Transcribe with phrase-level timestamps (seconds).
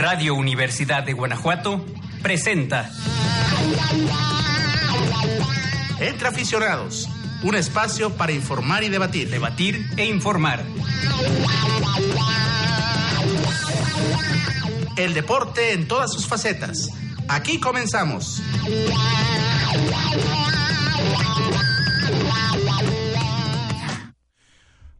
[0.00, 1.84] Radio Universidad de Guanajuato
[2.22, 2.90] presenta
[5.98, 7.06] Entre aficionados,
[7.42, 9.28] un espacio para informar y debatir.
[9.28, 10.64] Debatir e informar.
[14.96, 16.88] El deporte en todas sus facetas.
[17.28, 18.40] Aquí comenzamos.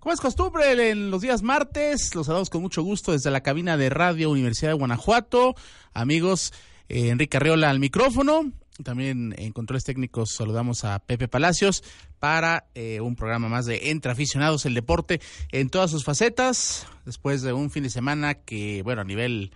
[0.00, 3.76] Como es costumbre, en los días martes, los saludamos con mucho gusto desde la cabina
[3.76, 5.54] de Radio Universidad de Guanajuato.
[5.92, 6.54] Amigos,
[6.88, 8.50] eh, Enrique Arriola al micrófono.
[8.82, 11.84] También en controles técnicos saludamos a Pepe Palacios
[12.18, 15.20] para eh, un programa más de Entre Aficionados, el deporte
[15.52, 16.86] en todas sus facetas.
[17.04, 19.52] Después de un fin de semana que, bueno, a nivel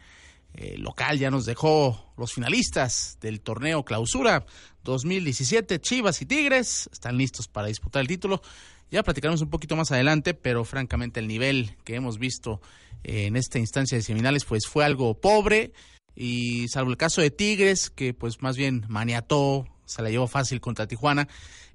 [0.53, 4.45] eh, local ya nos dejó los finalistas del torneo Clausura
[4.83, 5.81] 2017.
[5.81, 8.42] Chivas y Tigres están listos para disputar el título.
[8.91, 12.61] Ya platicaremos un poquito más adelante, pero francamente el nivel que hemos visto
[13.03, 15.72] eh, en esta instancia de seminales pues fue algo pobre
[16.14, 20.61] y salvo el caso de Tigres que pues más bien maniató, se la llevó fácil
[20.61, 21.28] contra Tijuana,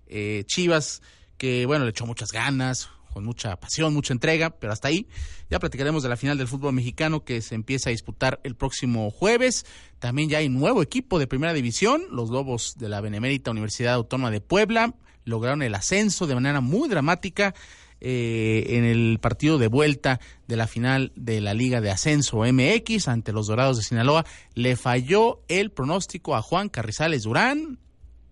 [0.08, 1.02] eh, Chivas
[1.38, 5.08] que bueno le echó muchas ganas, con mucha pasión, mucha entrega, pero hasta ahí.
[5.50, 9.10] Ya platicaremos de la final del fútbol mexicano que se empieza a disputar el próximo
[9.12, 9.66] jueves.
[10.00, 14.32] También ya hay nuevo equipo de primera división, los Lobos de la Benemérita Universidad Autónoma
[14.32, 14.94] de Puebla
[15.30, 17.54] lograron el ascenso de manera muy dramática
[18.02, 23.10] eh, en el partido de vuelta de la final de la Liga de Ascenso MX
[23.10, 24.26] ante los Dorados de Sinaloa.
[24.54, 27.78] Le falló el pronóstico a Juan Carrizales Durán.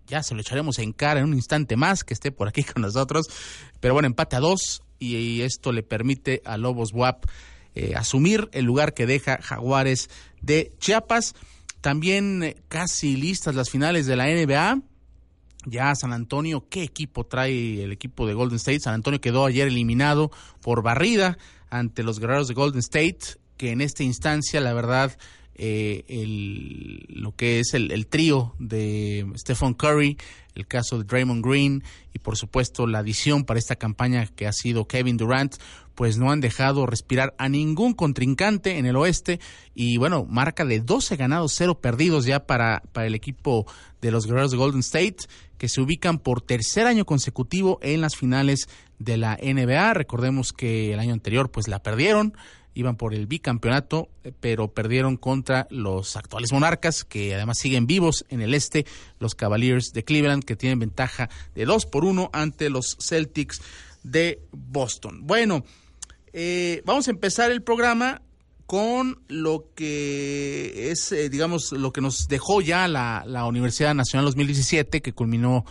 [0.06, 2.80] Ya se lo echaremos en cara en un instante más que esté por aquí con
[2.80, 3.26] nosotros.
[3.78, 7.26] Pero bueno, empate a dos y, esto le permite a Lobos WAP
[7.74, 10.08] eh, asumir el lugar que deja Jaguares
[10.40, 11.34] de Chiapas.
[11.82, 14.80] También eh, casi listas las finales de la NBA
[15.66, 18.80] ya San Antonio, ¿qué equipo trae el equipo de Golden State?
[18.80, 21.38] San Antonio quedó ayer eliminado por barrida
[21.70, 23.18] ante los guerreros de Golden State,
[23.56, 25.18] que en esta instancia, la verdad,
[25.58, 30.16] eh, el, lo que es el, trío de Stephen Curry,
[30.54, 31.82] el caso de Draymond Green
[32.14, 35.56] y por supuesto la adición para esta campaña que ha sido Kevin Durant,
[35.96, 39.40] pues no han dejado respirar a ningún contrincante en el oeste
[39.74, 43.66] y bueno, marca de 12 ganados, 0 perdidos ya para, para el equipo
[44.00, 45.26] de los guerreros de Golden State
[45.58, 48.68] que se ubican por tercer año consecutivo en las finales
[49.00, 49.94] de la NBA.
[49.94, 52.34] Recordemos que el año anterior pues la perdieron,
[52.80, 58.24] iban por el bicampeonato, eh, pero perdieron contra los actuales monarcas, que además siguen vivos
[58.28, 58.86] en el este,
[59.18, 63.60] los Cavaliers de Cleveland, que tienen ventaja de 2 por 1 ante los Celtics
[64.02, 65.26] de Boston.
[65.26, 65.64] Bueno,
[66.32, 68.22] eh, vamos a empezar el programa
[68.68, 75.00] con lo que es, eh, digamos, lo que nos dejó ya la, Universidad Nacional 2017,
[75.00, 75.64] que culminó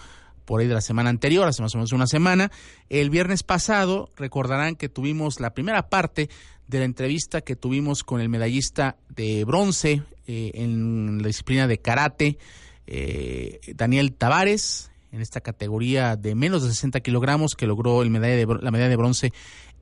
[0.46, 2.52] por ahí de la semana anterior, hace más o menos una semana.
[2.90, 6.30] El viernes pasado, recordarán que tuvimos la primera parte
[6.68, 11.78] de la entrevista que tuvimos con el medallista de bronce eh, en la disciplina de
[11.78, 12.38] karate,
[12.86, 18.36] eh, Daniel Tavares, en esta categoría de menos de 60 kilogramos, que logró el medalla
[18.36, 19.34] de, la medalla de bronce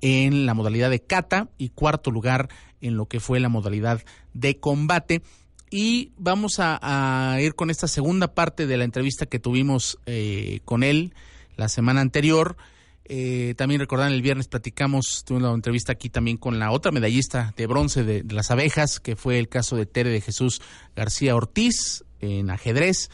[0.01, 2.50] en la modalidad de kata y cuarto lugar
[2.81, 4.03] en lo que fue la modalidad
[4.34, 5.23] de combate.
[5.72, 10.84] Y vamos a, ir con esta segunda parte de la entrevista que tuvimos eh, con
[10.84, 11.13] él
[11.57, 12.56] la semana anterior.
[13.07, 17.53] Eh, también recordan, el viernes platicamos, tuvimos una entrevista aquí también con la otra medallista
[17.55, 20.61] de bronce de, las abejas, que fue el caso de Tere de Jesús
[20.95, 23.09] García Ortiz en ajedrez.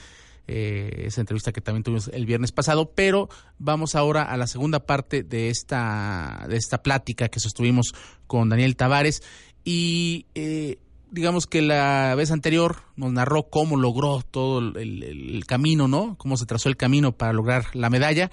[0.47, 3.29] Eh, esa entrevista que también tuvimos el viernes pasado, pero
[3.59, 7.94] vamos ahora a la segunda parte de esta, de esta plática que sostuvimos
[8.28, 9.22] con Daniel Tavares
[9.63, 10.79] y eh,
[11.12, 16.16] digamos que la vez anterior nos narró cómo logró todo el, camino, ¿no?
[16.18, 18.31] Cómo se trazó el camino para lograr la medalla.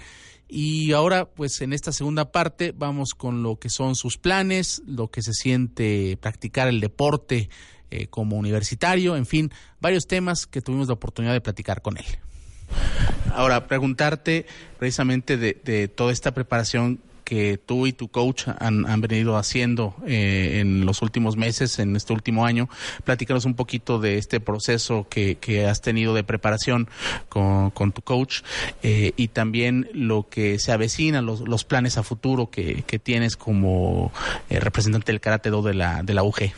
[0.48, 5.09] Y ahora, pues en esta segunda parte, vamos con lo que son sus planes, lo
[5.09, 7.50] que se siente practicar el deporte
[7.91, 12.06] eh, como universitario, en fin, varios temas que tuvimos la oportunidad de platicar con él.
[13.32, 14.46] Ahora, preguntarte
[14.78, 20.60] precisamente de, de toda esta preparación que tú y tu coach han, venido haciendo eh,
[20.60, 22.70] en los últimos meses, en este último año.
[23.04, 25.36] Platícanos un poquito de este proceso que,
[25.69, 26.88] has tenido de preparación
[27.28, 28.40] con, tu coach
[28.82, 34.10] eh, y también lo que se avecina, los, los planes a futuro que, tienes como
[34.48, 36.52] eh, representante del Karate Do de la, de la UG.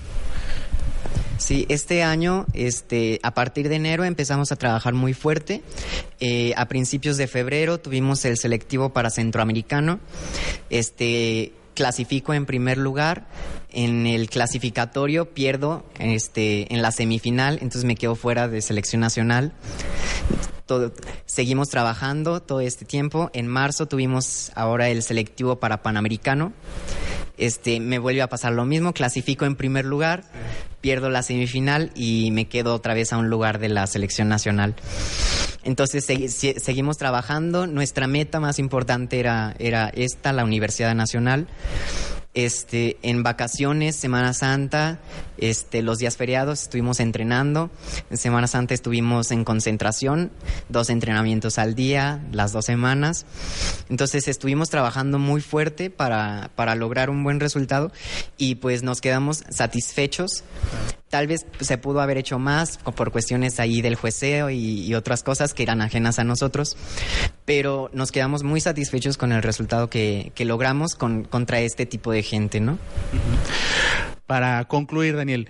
[1.41, 5.63] Sí, este año, este, a partir de enero empezamos a trabajar muy fuerte.
[6.21, 10.01] Eh, a principios de febrero tuvimos el selectivo para centroamericano.
[10.69, 13.27] Este, clasifico en primer lugar.
[13.71, 19.55] En el clasificatorio pierdo este, en la semifinal, entonces me quedo fuera de selección nacional.
[20.67, 20.93] Todo,
[21.25, 23.31] seguimos trabajando todo este tiempo.
[23.33, 26.53] En marzo tuvimos ahora el selectivo para Panamericano.
[27.41, 30.25] Este, me vuelve a pasar lo mismo, clasifico en primer lugar,
[30.81, 34.75] pierdo la semifinal y me quedo otra vez a un lugar de la selección nacional.
[35.65, 41.49] Entonces seguimos trabajando, nuestra meta más importante era, era esta, la Universidad Nacional
[42.35, 45.01] este, en vacaciones, Semana Santa,
[45.37, 47.71] este, los días feriados estuvimos entrenando.
[48.11, 50.31] En Semana Santa estuvimos en concentración,
[50.69, 53.27] dos entrenamientos al día, las dos semanas.
[53.89, 57.91] Entonces estuvimos trabajando muy fuerte para, para lograr un buen resultado
[58.37, 60.45] y pues nos quedamos satisfechos.
[61.11, 65.55] Tal vez se pudo haber hecho más por cuestiones ahí del jueceo y, otras cosas
[65.55, 66.77] que eran ajenas a nosotros,
[67.45, 72.13] pero nos quedamos muy satisfechos con el resultado que, que logramos con, contra este tipo
[72.13, 72.79] de gente, ¿no?
[74.27, 75.49] Para concluir, Daniel,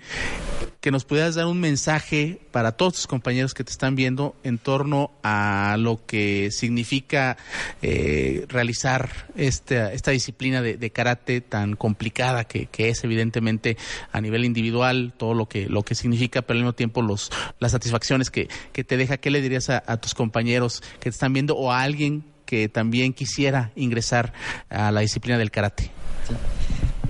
[0.81, 4.57] que nos pudieras dar un mensaje para todos tus compañeros que te están viendo en
[4.57, 7.37] torno a lo que significa
[7.83, 13.77] eh, realizar esta, esta disciplina de, karate tan complicada que, es evidentemente
[14.11, 17.73] a nivel individual todo lo que lo que significa, pero al mismo tiempo los las
[17.73, 19.17] satisfacciones que, que te deja.
[19.17, 23.13] ¿Qué le dirías a, tus compañeros que te están viendo o a alguien que también
[23.13, 24.33] quisiera ingresar
[24.69, 25.91] a la disciplina del karate?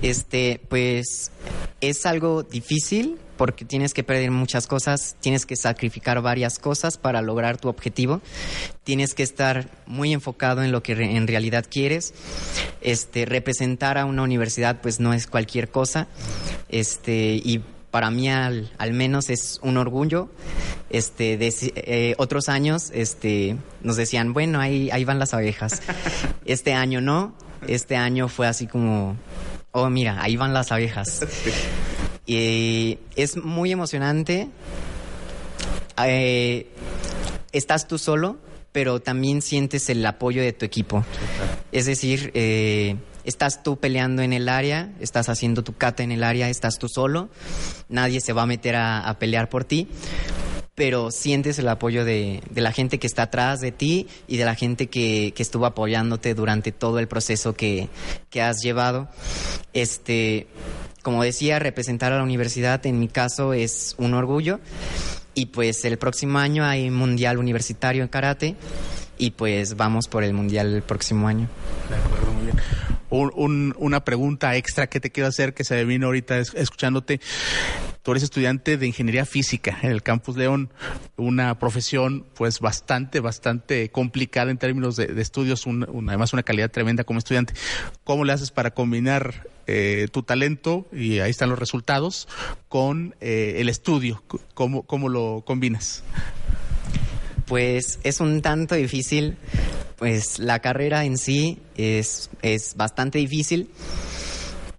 [0.02, 1.30] Este, pues
[1.80, 7.22] es algo difícil porque tienes que perder muchas cosas, tienes que sacrificar varias cosas para
[7.22, 8.20] lograr tu objetivo,
[8.84, 12.14] tienes que estar muy enfocado en lo que en realidad quieres.
[12.80, 16.08] Este, representar a una universidad pues no es cualquier cosa.
[16.68, 20.30] Este, y para mí al, menos es un orgullo.
[20.90, 25.82] Este, eh, otros años este, nos decían, bueno, ahí, ahí van las abejas.
[26.44, 27.34] Este año no,
[27.66, 29.16] este año fue así como
[29.72, 31.26] oh, mira, ahí van las abejas.
[32.26, 34.48] y es muy emocionante.
[36.04, 36.68] Eh,
[37.52, 38.36] estás tú solo,
[38.72, 41.04] pero también sientes el apoyo de tu equipo.
[41.72, 46.24] Es decir, eh, estás tú peleando en el área, estás haciendo tu cata en el
[46.24, 47.28] área, estás tú solo,
[47.88, 49.88] nadie se va a meter a pelear por ti,
[50.74, 54.54] pero sientes el apoyo de, la gente que está atrás de ti y de la
[54.54, 57.88] gente que, estuvo apoyándote durante todo el proceso que,
[58.40, 59.08] has llevado.
[59.72, 60.46] Este,
[61.02, 64.60] como decía, representar a la universidad en mi caso es un orgullo.
[65.34, 68.54] Y pues el próximo año hay Mundial Universitario en Karate
[69.16, 71.48] y pues vamos por el Mundial el próximo año.
[71.88, 77.20] De un, una pregunta extra que te quiero hacer que se me vino ahorita escuchándote.
[78.02, 80.70] Tú eres estudiante de ingeniería física en el Campus León,
[81.16, 87.18] una profesión pues bastante, bastante complicada en términos de, estudios, además una calidad tremenda como
[87.18, 87.54] estudiante.
[88.04, 92.26] ¿Cómo le haces para combinar eh, tu talento, y ahí están los resultados,
[92.68, 94.22] con eh, el estudio?
[94.54, 96.02] ¿Cómo, ¿Cómo lo combinas?
[97.46, 99.36] Pues es un tanto difícil,
[99.96, 103.70] pues la carrera en sí es, es bastante difícil,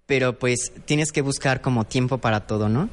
[0.06, 2.89] pero pues tienes que buscar como tiempo para todo, ¿no?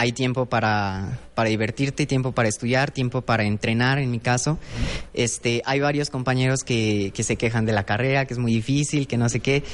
[0.00, 4.56] Hay tiempo para, para divertirte, tiempo para estudiar, tiempo para entrenar, en mi caso.
[5.12, 9.08] Este, hay varios compañeros que, que se quejan de la carrera, que es muy difícil,
[9.08, 9.64] que no sé qué.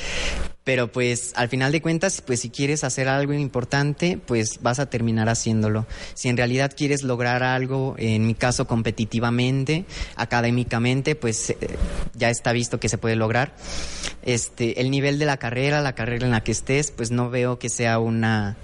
[0.65, 4.89] Pero pues al final de cuentas, pues si quieres hacer algo importante, pues vas a
[4.89, 5.87] terminar haciéndolo.
[6.15, 9.85] Si en realidad quieres lograr algo, en mi caso competitivamente,
[10.17, 11.57] académicamente, pues eh,
[12.15, 13.55] ya está visto que se puede lograr.
[14.23, 17.59] Este, el nivel de la carrera, la carrera en la que estés, pues no veo
[17.59, 18.57] que sea una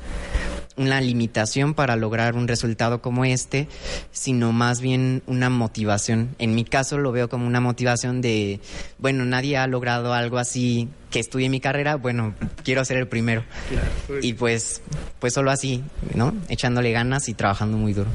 [0.80, 3.68] una limitación para lograr un resultado como este,
[4.10, 6.34] sino más bien una motivación.
[6.38, 8.60] En mi caso lo veo como una motivación de,
[8.98, 12.34] bueno, nadie ha logrado algo así que estudie mi carrera, bueno,
[12.64, 13.44] quiero ser el primero.
[14.22, 14.80] Y pues,
[15.18, 15.82] pues solo así,
[16.14, 16.34] ¿no?
[16.48, 18.10] Echándole ganas y trabajando muy duro.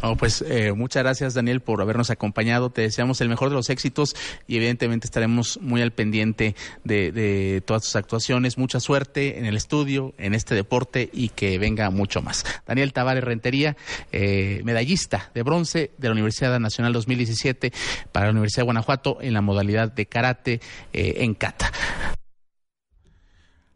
[0.00, 2.70] Oh, pues eh, muchas gracias Daniel por habernos acompañado.
[2.70, 4.14] Te deseamos el mejor de los éxitos
[4.46, 8.58] y evidentemente estaremos muy al pendiente de, todas tus actuaciones.
[8.58, 12.44] Mucha suerte en el estudio, en este deporte y que venga mucho más.
[12.64, 13.76] Daniel Tavares Rentería,
[14.12, 17.72] eh, medallista de bronce de la Universidad Nacional 2017
[18.12, 20.60] para la Universidad de Guanajuato en la modalidad de karate
[20.92, 21.72] eh, en kata.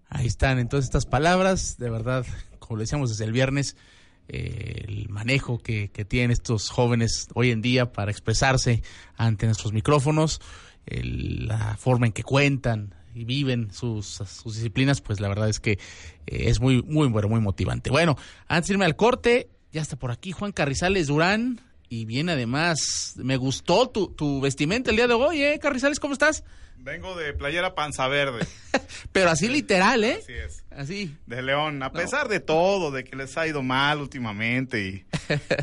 [0.09, 2.25] Ahí están entonces estas palabras, de verdad,
[2.61, 3.77] como le decíamos desde el viernes
[4.29, 8.83] el manejo que, tienen estos jóvenes hoy en día para expresarse
[9.17, 10.41] ante nuestros micrófonos,
[10.87, 15.79] la forma en que cuentan y viven sus, disciplinas, pues la verdad es que eh,
[16.27, 17.91] es muy, muy bueno, muy motivante.
[17.91, 18.17] Bueno,
[18.49, 23.15] antes de irme al corte, ya está por aquí Juan Carrizales Durán y bien además,
[23.17, 25.59] me gustó tu, tu vestimenta el día de hoy, ¿eh?
[25.61, 26.43] Carrizales, ¿cómo estás?
[26.85, 28.45] Vengo de Playera Panza Verde.
[29.13, 30.19] Pero así literal, ¿eh?
[30.21, 30.65] Así es.
[30.77, 31.17] Así.
[31.27, 31.81] De León.
[31.85, 35.05] A pesar de todo, de que les ha ido mal últimamente y,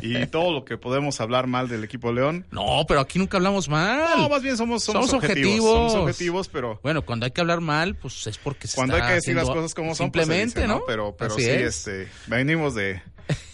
[0.02, 2.46] y todo lo que podemos hablar mal del equipo León.
[2.50, 4.16] No, pero aquí nunca hablamos mal.
[4.16, 5.92] No, más bien somos, somos, Somos objetivos, objetivos.
[5.92, 9.02] Somos objetivos, pero Bueno, cuando hay que hablar mal, pues es porque se cuando hay
[9.02, 10.84] que decir las cosas como son, pues Simplemente, dice, ¿no?
[10.86, 11.86] Pero, pero Así sí, es.
[11.86, 13.02] este, venimos de...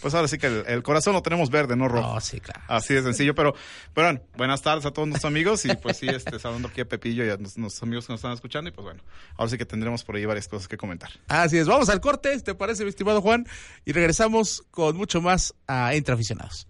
[0.01, 2.15] Pues ahora sí que el, el corazón lo tenemos verde, no rojo.
[2.15, 2.61] No, sí, claro.
[2.67, 3.53] Así de sencillo, pero,
[3.93, 6.85] pero bueno, buenas tardes a todos nuestros amigos y pues sí, este, saludando aquí a
[6.85, 9.03] Pepillo y a nuestros, nuestros amigos que nos están escuchando y pues bueno,
[9.35, 11.09] ahora sí que tendremos por ahí varias cosas que comentar.
[11.27, 13.45] Así es, vamos al corte, ¿te parece, mi estimado Juan?
[13.85, 16.67] Y regresamos con mucho más a Entre Aficionados.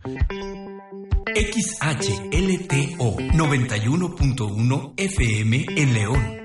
[1.36, 6.38] XHLTO 91.1 FM en León.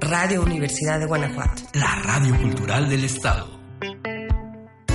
[0.00, 1.62] Radio Universidad de Guanajuato.
[1.74, 3.61] La radio cultural del estado.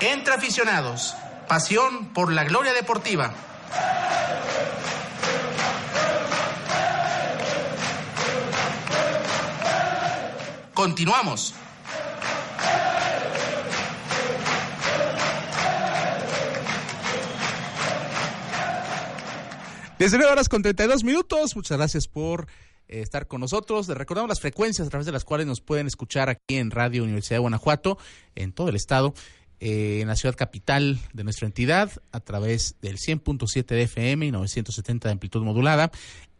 [0.00, 1.14] Entre Aficionados,
[1.48, 3.32] pasión por la gloria deportiva.
[10.74, 11.54] Continuamos.
[19.98, 21.56] Desde 9 horas con 32 minutos.
[21.56, 22.46] Muchas gracias por
[22.86, 23.88] eh, estar con nosotros.
[23.88, 27.02] Les recordamos las frecuencias a través de las cuales nos pueden escuchar aquí en Radio
[27.02, 27.98] Universidad de Guanajuato,
[28.36, 29.12] en todo el estado,
[29.60, 34.30] eh, en la ciudad capital de nuestra entidad, a través del 100.7 de FM y
[34.30, 35.90] 970 de amplitud modulada.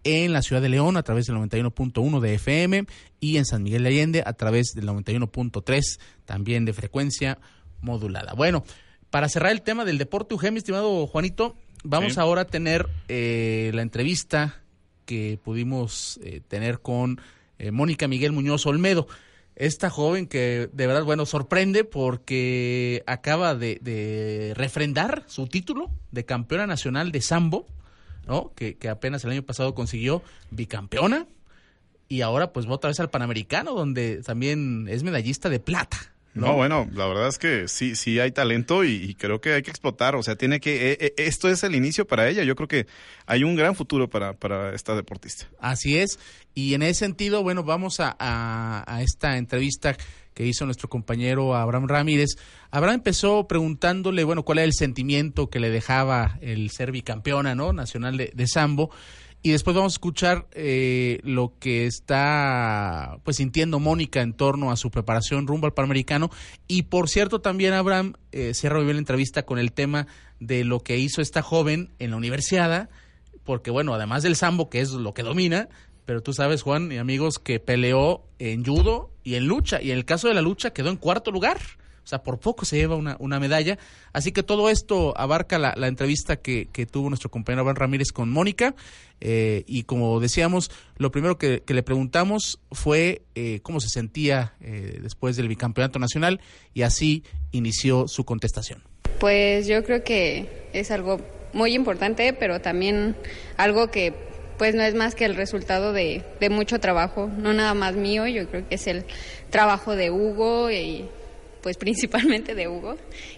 [0.04, 2.86] En la ciudad de León a través del 91.1 de FM
[3.20, 7.38] y en San Miguel de Allende a través del 91.3 también de frecuencia
[7.80, 8.32] modulada.
[8.34, 8.64] Bueno,
[9.10, 12.20] para cerrar el tema del deporte, UG, mi estimado Juanito, vamos Sí.
[12.20, 14.62] ahora a tener eh, la entrevista
[15.04, 17.20] que pudimos eh, tener con
[17.58, 19.08] eh, Mónica Miguel Muñoz Olmedo.
[19.58, 26.68] Esta joven que de verdad, bueno, sorprende porque acaba de, refrendar su título de campeona
[26.68, 27.66] nacional de sambo,
[28.24, 28.52] ¿no?
[28.54, 30.22] Que, que apenas el año pasado consiguió
[30.52, 31.26] bicampeona
[32.06, 36.14] y ahora pues va otra vez al Panamericano donde también es medallista de plata.
[36.46, 39.62] No, bueno, la verdad es que sí, sí hay talento y, y creo que hay
[39.62, 40.16] que explotar.
[40.16, 40.92] O sea, tiene que.
[40.92, 42.44] eh, eh, esto es el inicio para ella.
[42.44, 42.86] Yo creo que
[43.26, 45.46] hay un gran futuro para, para esta deportista.
[45.60, 46.18] Así es.
[46.54, 49.96] Y en ese sentido, bueno, vamos a, a- a esta entrevista
[50.34, 52.36] que hizo nuestro compañero Abraham Ramírez.
[52.70, 57.72] Abraham empezó preguntándole, bueno, cuál era el sentimiento que le dejaba el ser bicampeona, ¿no?
[57.72, 58.90] Nacional de, de Sambo.
[59.42, 64.76] Y después vamos a escuchar eh, lo que está pues sintiendo Mónica en torno a
[64.76, 66.30] su preparación rumbo al Panamericano.
[66.66, 70.08] Y por cierto, también Abraham eh, cierra muy bien la entrevista con el tema
[70.40, 72.90] de lo que hizo esta joven en la universidad,
[73.44, 75.68] porque bueno, además del sambo, que es lo que domina,
[76.04, 79.98] pero tú sabes, Juan y amigos, que peleó en judo y en lucha, y en
[79.98, 81.58] el caso de la lucha quedó en cuarto lugar.
[82.08, 83.76] O sea, por poco se lleva una, una medalla.
[84.14, 88.12] Así que todo esto abarca la, la entrevista que, que tuvo nuestro compañero Abraham Ramírez
[88.12, 88.74] con Mónica.
[89.20, 94.54] Eh, y como decíamos, lo primero que, que le preguntamos fue eh, cómo se sentía
[94.62, 96.40] eh, después del bicampeonato nacional
[96.72, 98.82] y así inició su contestación.
[99.20, 101.20] Pues yo creo que es algo
[101.52, 103.16] muy importante, pero también
[103.58, 104.14] algo que
[104.56, 108.26] pues no es más que el resultado de, de mucho trabajo, no nada más mío,
[108.26, 109.04] yo creo que es el
[109.50, 111.04] trabajo de Hugo y
[111.68, 112.96] pues principalmente de Hugo,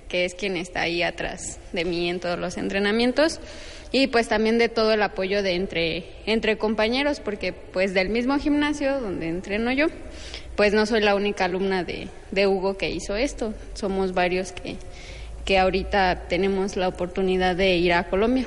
[0.08, 3.40] que es quien está ahí atrás de mí en todos los entrenamientos.
[3.90, 8.38] y pues también de todo el apoyo de entre, entre compañeros, porque pues del mismo
[8.38, 9.86] gimnasio donde entreno yo,
[10.54, 14.76] pues no soy la única alumna de, de Hugo que hizo esto, somos varios que,
[15.44, 18.46] que ahorita tenemos la oportunidad de ir a Colombia.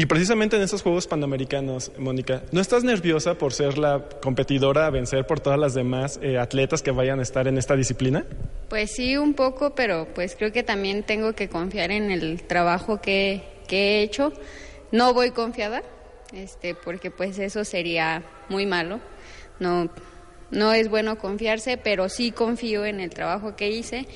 [0.00, 4.90] Y precisamente en esos Juegos Panamericanos, Mónica, ¿no estás nerviosa por ser la competidora a
[4.90, 8.24] vencer por todas las demás eh, atletas que vayan a estar en esta disciplina?
[8.70, 13.02] Pues sí, un poco, pero pues creo que también tengo que confiar en el trabajo
[13.02, 14.32] que, que he hecho.
[14.90, 15.82] No voy confiada,
[16.32, 19.00] este, porque pues eso sería muy malo.
[19.58, 19.90] No,
[20.50, 24.06] no es bueno confiarse, pero sí confío en el trabajo que hice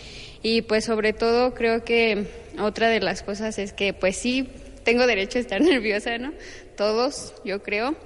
[0.42, 2.26] y pues sobre todo creo que
[2.58, 4.48] otra de las cosas es que pues sí
[4.84, 6.32] tengo derecho a estar nerviosa, ¿no?
[6.76, 7.96] Todos, yo creo.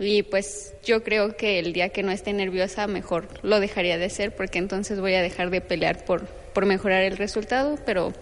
[0.00, 4.08] Y pues yo creo que el día que no esté nerviosa mejor lo dejaría de
[4.10, 8.12] ser porque entonces voy a dejar de pelear por, por mejorar el resultado, pero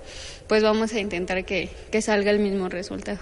[0.46, 3.18] pues vamos a intentar que, que salga el mismo resultado.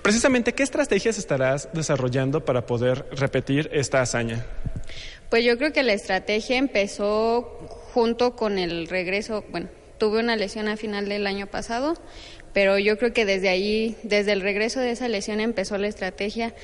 [0.00, 4.44] Precisamente, ¿qué estrategias estarás desarrollando para poder repetir esta hazaña?
[5.28, 7.42] Pues yo creo que la estrategia empezó
[7.92, 9.68] junto con el regreso, bueno,
[10.02, 11.94] tuve una lesión a final del año pasado,
[12.52, 16.54] pero yo creo que desde ahí, desde el regreso de esa lesión empezó la estrategia,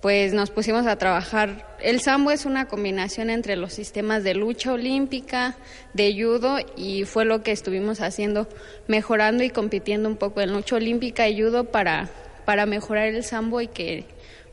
[0.00, 1.76] pues nos pusimos a trabajar.
[1.82, 5.56] El sambo es una combinación entre los sistemas de lucha olímpica,
[5.92, 8.48] de judo y fue lo que estuvimos haciendo,
[8.88, 12.08] mejorando y compitiendo un poco en lucha olímpica y judo para
[12.46, 14.06] para mejorar el sambo y que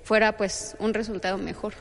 [0.04, 1.76] fuera pues un resultado mejor.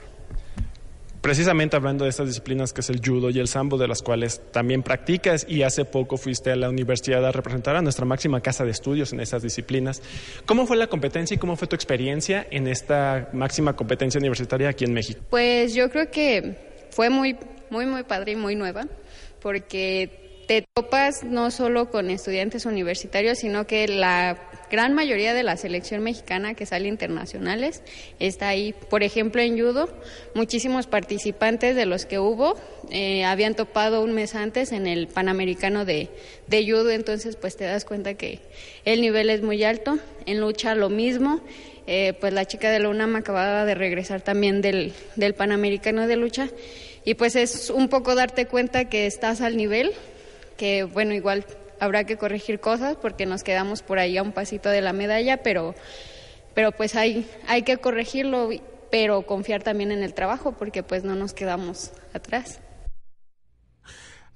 [1.23, 4.43] Precisamente hablando de estas disciplinas que es el judo y el sambo, de las cuales
[4.51, 8.65] también practicas y hace poco fuiste a la universidad a representar a nuestra máxima casa
[8.65, 10.03] de estudios en esas disciplinas.
[10.47, 14.85] ¿Cómo fue la competencia y cómo fue tu experiencia en esta máxima competencia universitaria aquí
[14.85, 15.21] en México?
[15.31, 17.37] Pues yo creo que fue muy,
[17.71, 18.89] muy, muy padre y muy nueva,
[19.41, 24.37] porque te topas no solo con estudiantes universitarios, sino que la
[24.73, 27.83] gran mayoría de la selección mexicana que sale internacionales
[28.19, 28.75] está ahí.
[28.89, 29.89] Por ejemplo, en judo,
[30.35, 32.57] muchísimos participantes de los que hubo
[32.91, 36.09] eh, habían topado un mes antes en el Panamericano de,
[36.47, 38.41] de judo, entonces pues te das cuenta que
[38.87, 39.99] el nivel es muy alto.
[40.25, 41.43] En lucha lo mismo.
[41.87, 46.15] Eh, pues la chica de la UNAM acababa de regresar también del, del Panamericano de
[46.15, 46.49] lucha
[47.05, 49.91] y pues es un poco darte cuenta que estás al nivel
[50.57, 51.45] que bueno, igual
[51.83, 55.43] habrá que corregir cosas porque nos quedamos por ahí a un pasito de la medalla,
[55.43, 55.75] pero,
[56.55, 58.51] pero pues hay, hay que corregirlo,
[58.93, 62.61] pero confiar también en el trabajo porque pues no nos quedamos atrás.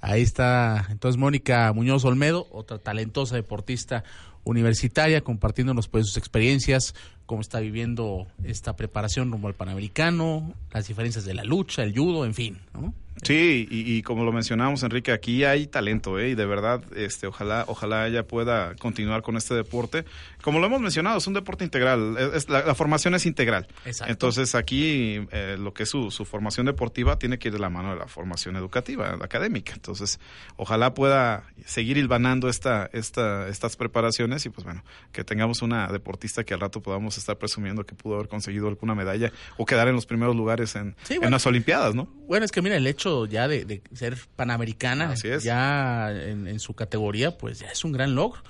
[0.00, 4.02] Ahí está entonces Mónica Muñoz Olmedo, otra talentosa deportista
[4.46, 6.94] universitaria, compartiéndonos pues sus experiencias,
[7.26, 12.24] cómo está viviendo esta preparación rumbo al Panamericano, las diferencias de la lucha, el judo,
[12.24, 12.94] en fin, ¿no?
[13.22, 16.30] Sí, y, como lo mencionamos, Enrique, aquí hay talento, ¿eh?
[16.30, 20.04] Y de verdad, este, ojalá, ojalá ella pueda continuar con este deporte.
[20.42, 22.16] Como lo hemos mencionado, es un deporte integral.
[22.34, 23.68] Es, la, formación es integral.
[23.86, 24.12] Exacto.
[24.12, 27.70] Entonces, aquí eh, lo que es su, su, formación deportiva tiene que ir de la
[27.70, 29.72] mano de la formación educativa, académica.
[29.72, 30.20] Entonces,
[30.56, 36.44] ojalá pueda seguir hilvanando esta, esta, estas preparaciones y, pues bueno, que tengamos una deportista
[36.44, 39.94] que al rato podamos estar presumiendo que pudo haber conseguido alguna medalla o quedar en
[39.94, 42.08] los primeros lugares en, en las Olimpiadas, ¿no?
[42.26, 47.60] Bueno, es que mira, el hecho ya de, ser panamericana, ya en, su categoría, pues
[47.60, 48.42] ya es un gran logro.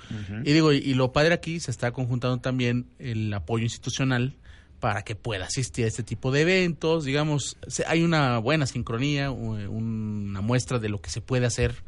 [0.43, 4.35] Y digo, y, lo padre aquí se está conjuntando también el apoyo institucional
[4.79, 10.41] para que pueda asistir a este tipo de eventos, digamos, hay una buena sincronía, una
[10.41, 11.83] muestra de lo que se puede hacer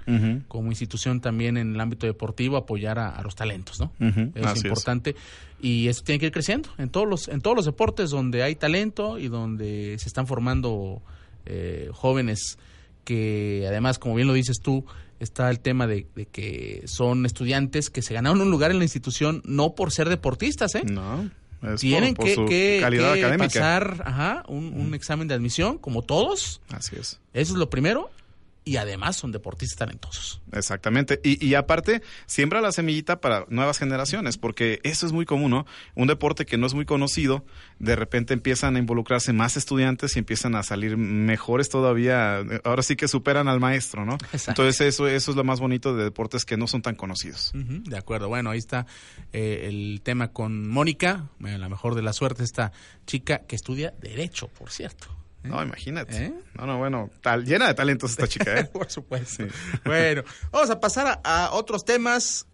[0.47, 3.91] como institución también en el ámbito deportivo, apoyar a, los talentos, ¿no?
[4.35, 5.15] Es importante
[5.61, 8.55] y eso tiene que ir creciendo en todos los en todos los deportes donde hay
[8.55, 11.01] talento y donde se están formando
[11.45, 12.57] eh, jóvenes
[13.03, 14.85] que además, como bien lo dices tú,
[15.19, 19.41] está el tema de, que son estudiantes que se ganaron un lugar en la institución
[19.45, 20.83] no por ser deportistas, ¿eh?
[20.85, 21.29] No.
[21.77, 26.61] Tienen que, pasar un, un, examen de admisión, como todos.
[26.69, 27.19] Así es.
[27.33, 28.09] Eso es lo primero
[28.69, 30.43] y además son deportistas talentosos.
[30.51, 31.19] Exactamente.
[31.23, 35.65] Y, y, aparte, siembra la semillita para nuevas generaciones, porque eso es muy común, ¿no?
[35.95, 37.43] Un deporte que no es muy conocido,
[37.79, 42.43] de repente empiezan a involucrarse más estudiantes y empiezan a salir mejores todavía.
[42.63, 44.19] Ahora sí que superan al maestro, ¿no?
[44.47, 47.51] Entonces, eso, eso es lo más bonito de deportes que no son tan conocidos.
[47.55, 48.27] de acuerdo.
[48.27, 48.85] Bueno, ahí está
[49.33, 52.71] eh, el tema con Mónica, la mejor de la suerte, esta
[53.07, 55.07] chica que estudia Derecho, por cierto.
[55.43, 56.25] No, imagínate.
[56.25, 56.33] ¿Eh?
[56.53, 58.63] No, no, bueno, tal, llena de talentos esta chica, ¿eh?
[58.73, 59.45] Por supuesto.
[59.85, 62.47] Bueno, vamos a pasar a, otros temas.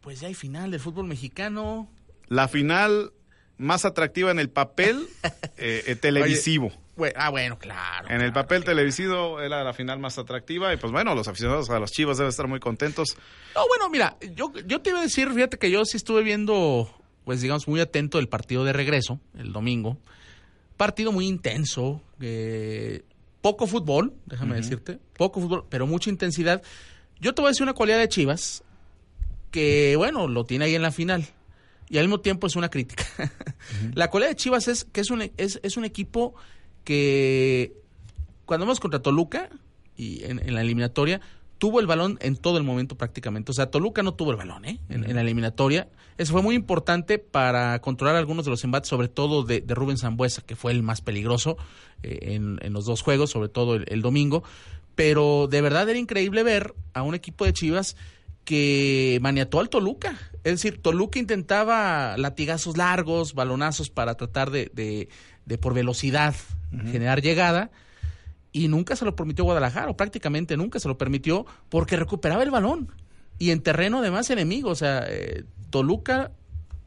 [0.00, 1.90] Pues ya hay final del fútbol mexicano.
[2.28, 3.12] La final
[3.58, 5.06] más atractiva en el papel
[5.56, 6.72] eh, eh, televisivo.
[7.16, 8.08] ah, bueno, claro.
[8.08, 11.78] En el papel televisivo era la final más atractiva y pues bueno, los aficionados a
[11.78, 13.16] los Chivas deben estar muy contentos.
[13.54, 16.88] No, bueno, mira, yo, yo te iba a decir, fíjate que yo sí estuve viendo
[17.24, 19.98] pues digamos, muy atento del partido de regreso, el domingo.
[20.82, 23.04] Partido muy intenso, eh,
[23.40, 26.60] poco fútbol, déjame decirte, poco fútbol, pero mucha intensidad.
[27.20, 28.64] Yo te voy a decir una cualidad de Chivas,
[29.52, 31.24] que bueno, lo tiene ahí en la final,
[31.88, 33.04] y al mismo tiempo es una crítica.
[33.94, 36.34] La cualidad de Chivas es que es un, es, es un equipo
[36.82, 37.76] que
[38.44, 39.50] cuando vamos contra Toluca,
[39.96, 41.20] y en, en la eliminatoria,
[41.62, 43.52] tuvo el balón en todo el momento prácticamente.
[43.52, 44.80] O sea, Toluca no tuvo el balón ¿eh?
[44.88, 45.88] en, la eliminatoria.
[46.18, 49.96] Eso fue muy importante para controlar algunos de los embates, sobre todo de, de Rubén
[49.96, 51.56] Zambuesa, que fue el más peligroso
[52.02, 54.42] eh, en, en, los dos juegos, sobre todo el, el, domingo.
[54.96, 57.96] Pero de verdad era increíble ver a un equipo de Chivas
[58.44, 60.18] que maniató al Toluca.
[60.42, 65.08] Es decir, Toluca intentaba latigazos largos, balonazos para tratar de, de,
[65.46, 66.34] de por velocidad
[66.72, 66.90] uh -huh.
[66.90, 67.70] generar llegada
[68.52, 72.50] y nunca se lo permitió Guadalajara, o prácticamente nunca se lo permitió, porque recuperaba el
[72.50, 72.92] balón.
[73.38, 76.32] Y en terreno además enemigo, o sea, eh, Toluca,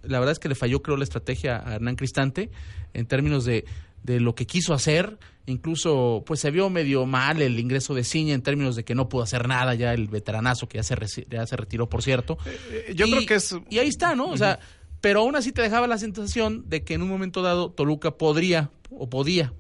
[0.04, 2.52] la verdad es que le falló creo la estrategia a Hernán Cristante
[2.94, 3.66] en términos de,
[4.04, 8.36] de lo que quiso hacer, incluso pues se vio medio mal el ingreso de Ciña
[8.36, 10.96] en términos de que no pudo hacer nada ya el veteranazo que ya se,
[11.30, 12.38] ya se retiró, por cierto.
[12.70, 13.56] Eh, yo y, creo que es...
[13.70, 14.30] Y ahí está, ¿no?
[14.30, 14.60] O sea,
[15.02, 18.70] pero aún así te dejaba la sensación de que en un momento dado Toluca podría
[18.92, 19.54] o podía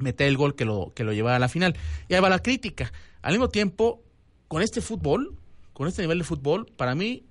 [0.00, 1.76] meter el gol que lo, que lo llevaba a la final.
[2.08, 2.92] Y ahí va la crítica.
[3.22, 4.02] Al mismo tiempo,
[4.48, 5.36] con este fútbol,
[5.72, 7.24] con este nivel de fútbol, para mí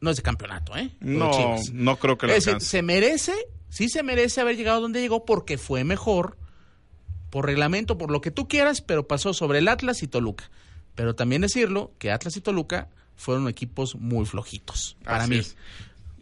[0.00, 0.90] no es de campeonato, ¿eh?
[1.00, 3.32] No, no creo que lo es decir, se merece,
[3.68, 6.36] sí se merece haber llegado donde llegó porque fue mejor,
[7.30, 10.50] por reglamento, por lo que tú quieras, pero pasó sobre el Atlas y Toluca.
[10.94, 15.38] Pero también decirlo que Atlas y Toluca fueron equipos muy flojitos, para Así mí.
[15.38, 15.56] Es.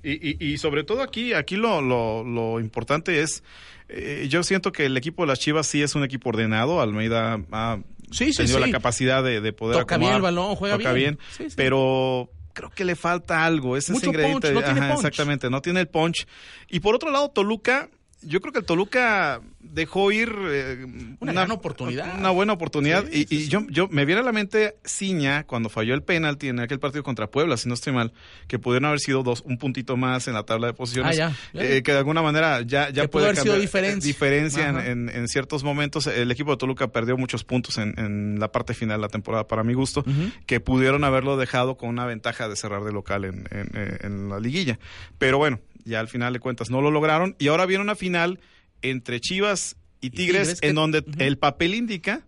[0.03, 3.43] Y, y, y, sobre todo aquí, aquí lo, lo, lo importante es,
[3.89, 6.81] eh, yo siento que el equipo de las Chivas sí es un equipo ordenado.
[6.81, 7.79] Almeida ha
[8.11, 8.65] sí, sí, tenido sí.
[8.65, 11.51] la capacidad de, de poder Toca acomodar, bien el balón, juega toca bien, bien.
[11.55, 13.77] pero creo que le falta algo.
[13.77, 15.05] Ese Mucho ingrediente, punch, no tiene ajá, punch.
[15.07, 16.27] exactamente, no tiene el punch.
[16.69, 17.91] Y por otro lado, Toluca,
[18.23, 22.19] yo creo que el Toluca dejó ir eh, una, una, gran oportunidad.
[22.19, 23.05] Una buena oportunidad.
[23.11, 23.49] Sí, y, y sí.
[23.49, 27.03] yo, yo me viene a la mente Ciña cuando falló el penalti en aquel partido
[27.03, 28.13] contra Puebla, si no estoy mal,
[28.49, 31.13] que pudieron haber sido dos, un puntito más en la tabla de posiciones.
[31.13, 31.65] Ah, ya, ya.
[31.65, 35.09] Eh, que de alguna manera ya, ya puede haber cambiar, sido diferencia, diferencia en, en,
[35.09, 36.07] en, ciertos momentos.
[36.07, 39.47] El equipo de Toluca perdió muchos puntos en, en la parte final de la temporada,
[39.47, 40.33] para mi gusto, uh -huh.
[40.47, 44.79] que pudieron haberlo dejado con una ventaja de cerrar de local en, en la liguilla.
[45.19, 47.37] Pero bueno, ya al final de cuentas no lo lograron.
[47.39, 48.41] Y ahora viene una final
[48.83, 51.23] entre Chivas y Tigres, y Tigres en que, donde uh -huh.
[51.23, 52.25] el papel indica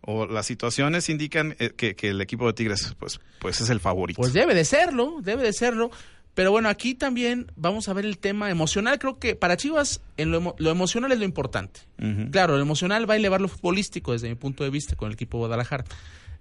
[0.00, 3.80] o las situaciones indican eh, que, que, el equipo de Tigres pues, pues es el
[3.80, 4.20] favorito.
[4.20, 5.90] Pues debe de serlo, debe de serlo.
[6.34, 8.98] Pero bueno, aquí también vamos a ver el tema emocional.
[8.98, 11.80] Creo que para Chivas en lo, emo lo emocional es lo importante.
[11.98, 12.30] Uh -huh.
[12.30, 15.14] Claro, lo emocional va a elevar lo futbolístico desde mi punto de vista con el
[15.14, 15.84] equipo de Guadalajara.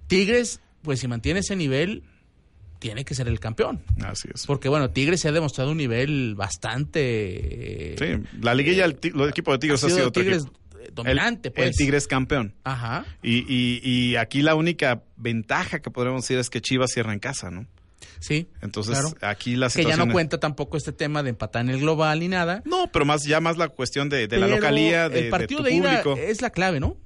[0.07, 2.03] Tigres, pues si mantiene ese nivel,
[2.83, 3.81] tiene que ser el campeón.
[4.03, 4.45] Así es.
[4.45, 7.95] Porque bueno, Tigres se ha demostrado un nivel bastante.
[7.97, 10.43] Sí, la liguilla, el, el equipo de Tigres ha sido, ha sido Tigres
[10.91, 11.67] dominante, el, pues.
[11.67, 12.55] El Tigres campeón.
[12.65, 13.05] Ajá.
[13.23, 17.19] Y, y, y, aquí la única ventaja que podríamos decir es que Chivas cierra en
[17.19, 17.67] casa, ¿no?
[18.19, 18.49] Sí.
[18.61, 19.15] Entonces, claro.
[19.21, 19.91] aquí la situación.
[19.91, 22.63] Que ya no cuenta tampoco este tema de empatar en el global ni nada.
[22.65, 25.69] No, pero más ya más la cuestión de, de la localía, de, el partido de,
[25.69, 26.21] de, ida público.
[26.21, 26.97] es la clave, ¿no?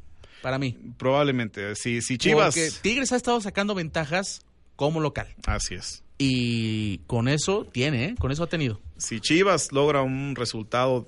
[0.41, 0.75] Para mí.
[0.97, 1.75] Probablemente.
[1.75, 2.55] Si, si Chivas.
[2.55, 4.41] Porque Tigres ha estado sacando ventajas
[4.77, 5.27] como local.
[5.45, 6.03] Así es.
[6.17, 8.15] Y con eso tiene, ¿eh?
[8.17, 8.79] con eso ha tenido.
[8.97, 11.05] Si Chivas logra un resultado,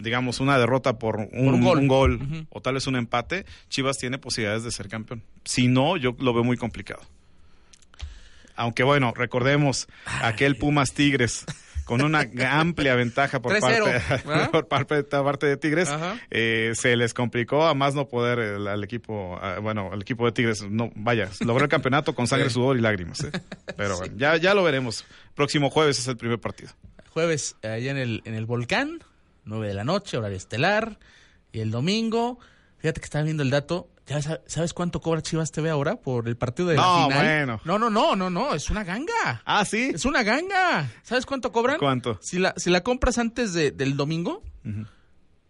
[0.00, 2.46] digamos, una derrota por un, por un gol, un gol uh -huh.
[2.50, 5.22] o tal vez un empate, Chivas tiene posibilidades de ser campeón.
[5.44, 7.00] Si no, yo lo veo muy complicado.
[8.56, 10.32] Aunque bueno, recordemos Ay.
[10.32, 11.46] aquel Pumas Tigres
[11.90, 14.00] con una amplia ventaja por parte,
[14.52, 15.90] por parte, parte, de Tigres,
[16.30, 20.24] eh, se les complicó a más no poder el, al equipo, a, bueno, el equipo
[20.24, 23.24] de Tigres, no, vaya, logró el campeonato con sangre, sudor y lágrimas.
[23.24, 23.32] ¿eh?
[23.76, 25.04] Pero bueno, ya, ya lo veremos.
[25.34, 26.70] Próximo jueves es el primer partido.
[27.08, 29.02] Jueves, allá en el, en el Volcán,
[29.44, 31.00] 9 de la noche, horario estelar,
[31.50, 32.38] y el domingo,
[32.78, 36.36] fíjate que estaba viendo el dato, ¿Ya sabes cuánto cobra Chivas TV ahora por el
[36.36, 37.24] partido de no, la final?
[37.24, 37.60] Bueno.
[37.64, 39.40] No, no, no, no, no, es una ganga.
[39.44, 39.92] Ah, sí.
[39.94, 40.90] Es una ganga.
[41.04, 41.78] ¿Sabes cuánto cobran?
[41.78, 42.18] ¿Cuánto?
[42.20, 44.86] Si la, si la compras antes de, del domingo, uh -huh.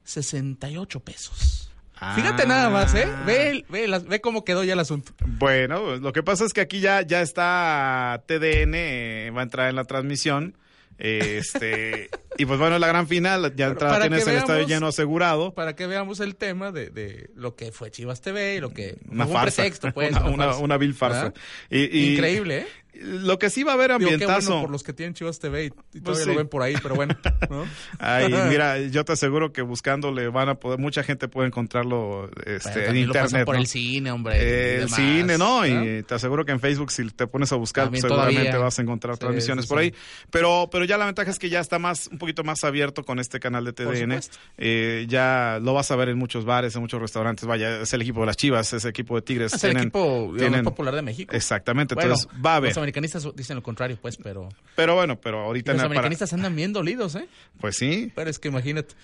[0.05, 1.73] 68 pesos.
[1.97, 2.13] Ah.
[2.15, 3.09] Fíjate nada más, ¿eh?
[3.25, 5.13] Ve, ve, ve, cómo quedó ya el asunto.
[5.25, 9.71] Bueno, lo que pasa es que aquí ya, ya está TDN, eh, va a entrar
[9.71, 10.55] en la transmisión.
[11.01, 15.55] Este, y pues bueno, la gran final, ya entrada tienes el estadio lleno asegurado.
[15.55, 18.99] Para que veamos el tema de, de lo que fue Chivas TV y lo que
[19.09, 20.11] una farsa, un pretexto, pues.
[20.21, 21.33] Una, una, una vil farsa.
[21.71, 22.67] Y, y, Increíble, ¿eh?
[23.01, 24.49] Lo que sí va a haber Digo, qué ambientazo.
[24.51, 26.31] bueno por los que tienen Chivas TV y, y Pues todavía sí.
[26.31, 27.17] lo ven por ahí, pero bueno.
[27.49, 27.65] ¿no?
[27.99, 32.81] Ay, mira, yo te aseguro que buscándole van a poder, mucha gente puede encontrarlo este,
[32.81, 33.47] en también lo pasan internet.
[33.47, 33.61] por ¿no?
[33.63, 34.37] el cine, hombre.
[34.37, 35.67] y Eh, el demás, cine, ¿no?
[35.67, 38.59] Y te aseguro que en Facebook, si te pones a buscar, seguramente todavía.
[38.59, 39.85] vas a encontrar Sí, transmisiones sí, por sí.
[39.87, 39.95] ahí.
[40.31, 43.19] Pero, pero ya la ventaja es que ya está más, un poquito más abierto con
[43.19, 44.21] este canal de TDN.
[44.59, 47.47] Eh, ya lo vas a ver en muchos bares, en muchos restaurantes.
[47.47, 49.53] Vaya, es el equipo de las Chivas, es el equipo de Tigres.
[49.55, 51.35] Es el Tienen- equipo tienen- más popular de México.
[51.35, 52.71] Exactamente, Bueno, entonces va a haber.
[52.91, 54.49] Los americanistas dicen lo contrario, pues, pero.
[54.77, 57.29] Pero bueno, pero ahorita los para- americanistas andan bien dolidos, ¿eh?
[57.61, 58.11] Pues sí.
[58.15, 58.95] Pero es que imagínate.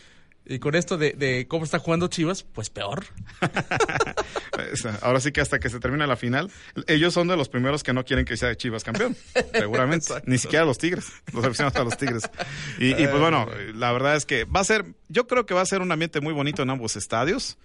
[0.48, 3.04] Y con esto de, de cómo está jugando Chivas, pues peor.
[5.02, 6.50] Ahora sí que hasta que se termine la final,
[6.86, 9.16] ellos son de los primeros que no quieren que sea Chivas campeón,
[9.52, 10.14] seguramente.
[10.24, 12.22] Ni siquiera los Tigres, los aficionados a los Tigres.
[12.78, 15.62] Y, y, pues bueno, la verdad es que va a ser, yo creo que va
[15.62, 17.58] a ser un ambiente muy bonito en ambos estadios.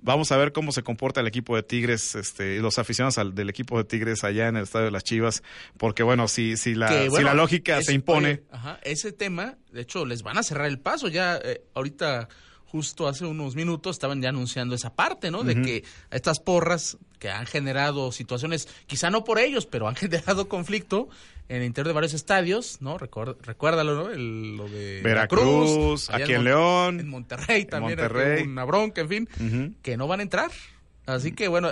[0.00, 3.50] Vamos a ver cómo se comporta el equipo de Tigres, este, los aficionados al- del
[3.50, 5.42] equipo de Tigres allá en el estadio de las Chivas,
[5.76, 9.10] porque bueno, si, si, la, Que, si la lógica es- se impone, oye, ajá, ese
[9.12, 11.08] tema, de hecho, les van a cerrar el paso.
[11.08, 12.28] Ya eh, ahorita,
[12.70, 15.42] justo hace unos minutos, estaban ya anunciando esa parte, ¿no?
[15.42, 20.48] De que estas porras que han generado situaciones, quizá no por ellos, pero han generado
[20.48, 21.08] conflicto
[21.48, 22.98] en el interior de varios estadios, ¿no?
[22.98, 24.10] Recuer- recuérdalo, ¿no?
[24.10, 28.40] El- lo de Veracruz, aquí en Mon- León, En Monterrey también, Monterrey.
[28.40, 30.50] aquí una bronca, en fin, que no van a entrar.
[31.06, 31.70] Así que, bueno,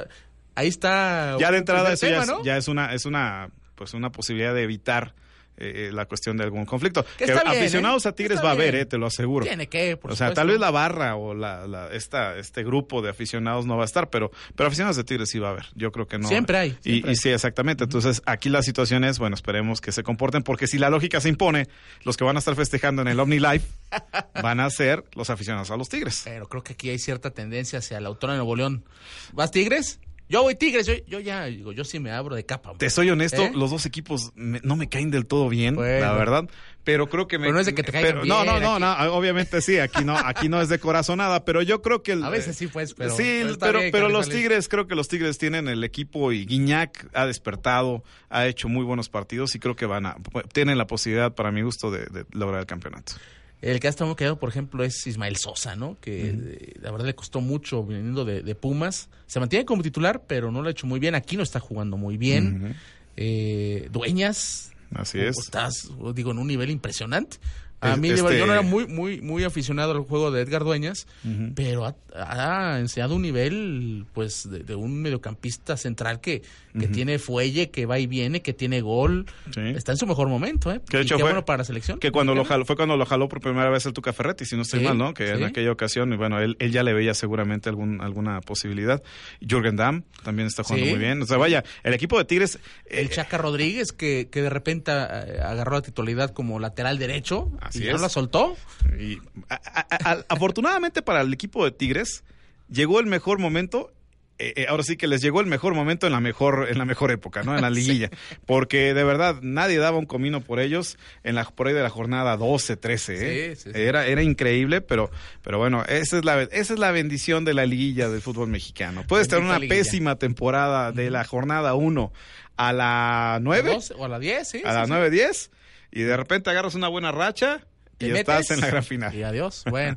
[0.55, 1.37] ahí está.
[1.39, 2.43] ya de entrada eso tema, ya, es, ¿no?
[2.45, 5.15] ya es una, es una, pues una posibilidad de evitar
[5.59, 7.05] eh, la cuestión de algún conflicto.
[7.17, 8.09] Que Que está bien, aficionados ¿eh?
[8.09, 9.45] a Tigres va a haber, eh, te lo aseguro.
[9.47, 10.41] Tiene que, por o sea, supuesto.
[10.41, 13.87] tal vez la barra o la, la- esta, este grupo de aficionados no va a
[13.87, 15.67] estar, pero, pero aficionados de Tigres sí va a haber.
[15.75, 16.29] Yo creo que no.
[16.29, 17.17] Siempre hay, Y, siempre y hay.
[17.17, 17.85] sí, exactamente.
[17.85, 21.29] Entonces, aquí la situación es, bueno, esperemos que se comporten, porque si la lógica se
[21.29, 21.69] impone,
[22.05, 23.63] los que van a estar festejando en el Omni Live
[24.43, 26.23] van a ser los aficionados a los Tigres.
[26.25, 28.85] Pero creo que aquí hay cierta tendencia hacia la autora de Nuevo León.
[29.33, 30.01] ¿Vas Tigres?
[30.29, 32.73] Yo voy Tigres, yo, yo ya, digo, yo sí me abro de capa.
[32.77, 33.53] Te soy honesto, ¿Eh?
[33.55, 36.01] los dos equipos me- no me caen del todo bien, Bueno.
[36.05, 36.49] la verdad.
[36.83, 37.45] Pero creo que me.
[37.45, 39.05] Pero no es de que te caigan pero- No, bien, no, no, aquí.
[39.05, 42.13] no, obviamente sí, aquí no, aquí no es de corazonada, pero yo creo que.
[42.13, 44.29] el- A veces sí, pues, pero- Sí, pero está pero, bien, pero los.
[44.29, 48.85] Tigres, creo que los Tigres tienen el equipo y Guiñac ha despertado, ha hecho muy
[48.85, 50.17] buenos partidos y creo que van a.
[50.53, 53.15] Tienen la posibilidad, para mi gusto, de, de lograr el campeonato.
[53.63, 55.97] El que ha estado quedado, por ejemplo, es Ismael Sosa, ¿no?
[56.01, 59.09] Que eh, la verdad le costó mucho viniendo de, de Pumas.
[59.27, 61.15] Se mantiene como titular, pero no lo ha hecho muy bien.
[61.15, 62.77] Aquí no está jugando muy bien.
[63.17, 64.73] Eh, Dueñas.
[64.95, 65.39] Así es.
[65.39, 67.39] Estás, digo, en un nivel impresionante.
[67.81, 70.65] A mí, de este- yo no era muy, muy, muy aficionado al juego de Edgar
[70.65, 71.07] Dueñas,
[71.55, 76.43] pero ha, ha enseñado un nivel, pues, de, de un mediocampista central que,
[76.79, 79.27] que tiene fuelle, que va y viene, que tiene gol.
[79.55, 79.61] Sí.
[79.61, 80.81] Está en su mejor momento, ¿eh?
[80.89, 81.99] Que de Y hecho qué fue- bueno para la selección.
[81.99, 84.57] Que cuando lo jaló, fue cuando lo jaló por primera vez el Tuca Ferretti, si
[84.57, 85.15] no estoy Sí, mal, ¿no?
[85.15, 89.03] Que en aquella ocasión, y bueno, él, él ya le veía seguramente algún, alguna posibilidad.
[89.47, 91.21] Jürgen Damm también está jugando muy bien.
[91.23, 95.41] O sea, vaya, el equipo de Tigres, El Chaca Rodríguez, que, que de repente eh,
[95.43, 97.93] agarró la titularidad como lateral derecho Así y es.
[97.95, 98.57] no la soltó.
[98.99, 102.25] y, a- a- a- afortunadamente para el equipo de Tigres,
[102.69, 103.93] llegó el mejor momento.
[104.39, 106.85] eh, eh, ahora sí que les llegó el mejor momento en la mejor en la
[106.85, 107.55] mejor época, ¿no?
[107.57, 108.11] En la liguilla,
[108.45, 111.89] porque de verdad nadie daba un comino por ellos en la por ahí de la
[111.89, 113.57] jornada 12, 13, ¿eh?
[113.57, 113.81] Sí, sí, sí.
[113.81, 117.65] Era era increíble, pero pero bueno, esa es la esa es la bendición de la
[117.65, 119.05] liguilla del fútbol mexicano.
[119.09, 119.81] Puedes tener una liguilla.
[119.83, 122.13] pésima temporada de la jornada 1
[122.59, 124.63] a la ¿A 9, 12 o a la 10, sí.
[124.67, 124.91] a la sí.
[124.91, 125.51] 9 10
[125.97, 127.67] y de repente agarras una buena racha
[127.99, 129.15] y estás en la gran final.
[129.15, 129.65] Y adiós.
[129.71, 129.97] Bueno.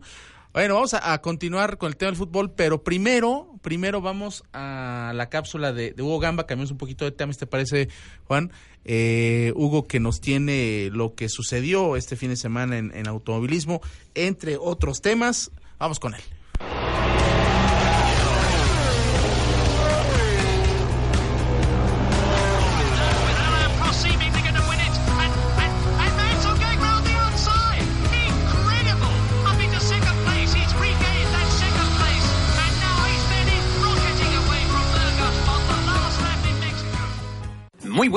[0.52, 5.12] Bueno, vamos a, a continuar con el tema del fútbol, pero primero, primero vamos a
[5.14, 7.90] la cápsula de, de Hugo Gamba, cambiamos un poquito de tema, ¿te parece,
[8.24, 8.52] Juan?
[8.84, 13.80] Eh, Hugo, que nos tiene lo que sucedió este fin de semana en, en automovilismo,
[14.16, 15.52] entre otros temas.
[15.78, 16.22] Vamos con él.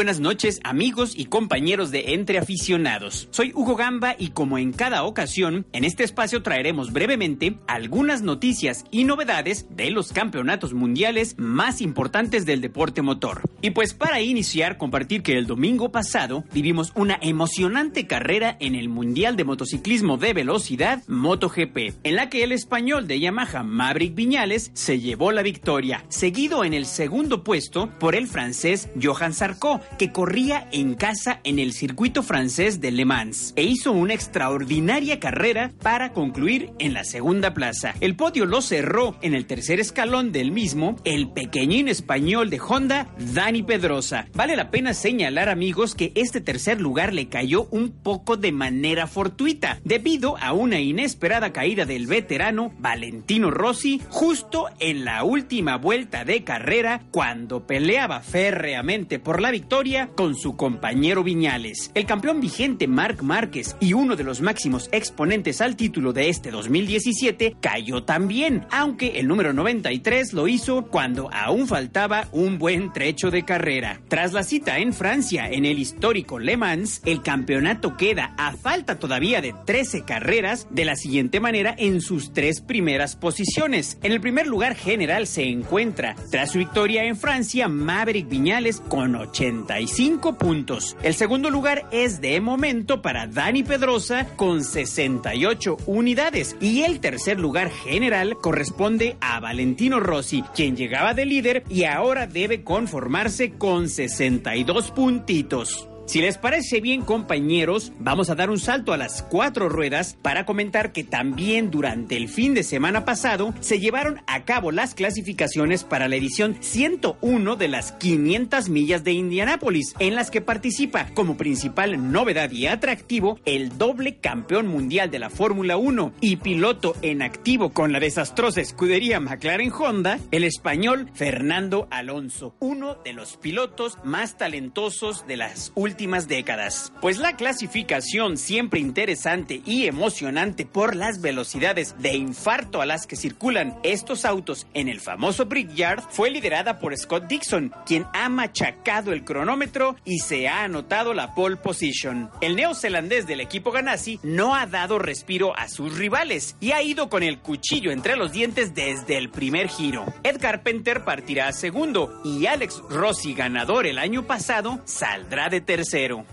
[0.03, 3.29] Buenas noches amigos y compañeros de Entre Aficionados.
[3.31, 8.85] Soy Hugo Gamba y como en cada ocasión, en este espacio traeremos brevemente algunas noticias
[8.91, 13.43] y novedades de los campeonatos mundiales más importantes del deporte motor.
[13.61, 18.89] Y pues para iniciar, compartir que el domingo pasado vivimos una emocionante carrera en el
[18.89, 24.73] Mundial de Motociclismo de Velocidad MotoGP, en la que el español de Yamaha Maverick Viñales
[24.75, 30.13] se llevó la victoria, seguido en el segundo puesto por el francés Johan Sarko que
[30.13, 35.73] corría en casa en el circuito francés de Le Mans e hizo una extraordinaria carrera
[35.83, 37.95] para concluir en la segunda plaza.
[38.01, 43.09] El podio lo cerró en el tercer escalón del mismo el pequeñín español de Honda,
[43.35, 44.27] Dani Pedrosa.
[44.35, 49.07] Vale la pena señalar, amigos, que este tercer lugar le cayó un poco de manera
[49.07, 56.25] fortuita, debido a una inesperada caída del veterano Valentino Rossi justo en la última vuelta
[56.25, 59.82] de carrera cuando peleaba férreamente por la victoria
[60.15, 61.91] con su compañero Viñales.
[61.95, 66.53] El campeón vigente Marc Márquez y uno de los máximos exponentes al título de este
[66.53, 73.33] 2017 cayó también, aunque el número 93 lo hizo cuando aún faltaba un buen trecho
[73.33, 74.01] de carrera.
[74.07, 79.01] Tras la cita en Francia en el histórico Le Mans, el campeonato queda a falta
[79.01, 83.99] todavía de 13 carreras de la siguiente manera en sus tres primeras posiciones.
[84.05, 89.17] En el primer lugar general se encuentra, tras su victoria en Francia, Maverick Viñales con
[89.63, 90.97] 85 puntos.
[91.03, 97.39] El segundo lugar es de momento para Dani Pedrosa con 68 unidades y el tercer
[97.39, 103.89] lugar general corresponde a Valentino Rossi, quien llegaba de líder y ahora debe conformarse con
[103.89, 105.89] 62 puntitos.
[106.05, 110.45] Si les parece bien, compañeros, vamos a dar un salto a las cuatro ruedas para
[110.45, 115.85] comentar que también durante el fin de semana pasado se llevaron a cabo las clasificaciones
[115.85, 121.37] para la edición 101 de las 500 millas de Indianápolis, en las que participa como
[121.37, 127.23] principal novedad y atractivo el doble campeón mundial de la Fórmula 1 y piloto en
[127.23, 133.99] activo con la desastrosa escudería McLaren Honda, el español Fernando Alonso, uno de los pilotos
[134.05, 136.91] más talentosos de las últimas últimas décadas.
[137.03, 143.15] Pues la clasificación, siempre interesante y emocionante por las velocidades de infarto a las que
[143.15, 149.13] circulan estos autos en el famoso Brickyard, fue liderada por Scott Dixon, quien ha machacado
[149.13, 152.31] el cronómetro y se ha anotado la pole position.
[152.41, 157.11] El neozelandés del equipo Ganassi no ha dado respiro a sus rivales y ha ido
[157.11, 160.07] con el cuchillo entre los dientes desde el primer giro.
[160.23, 165.82] Ed Carpenter partirá segundo y Alex Rossi, ganador el año pasado, saldrá de tercero.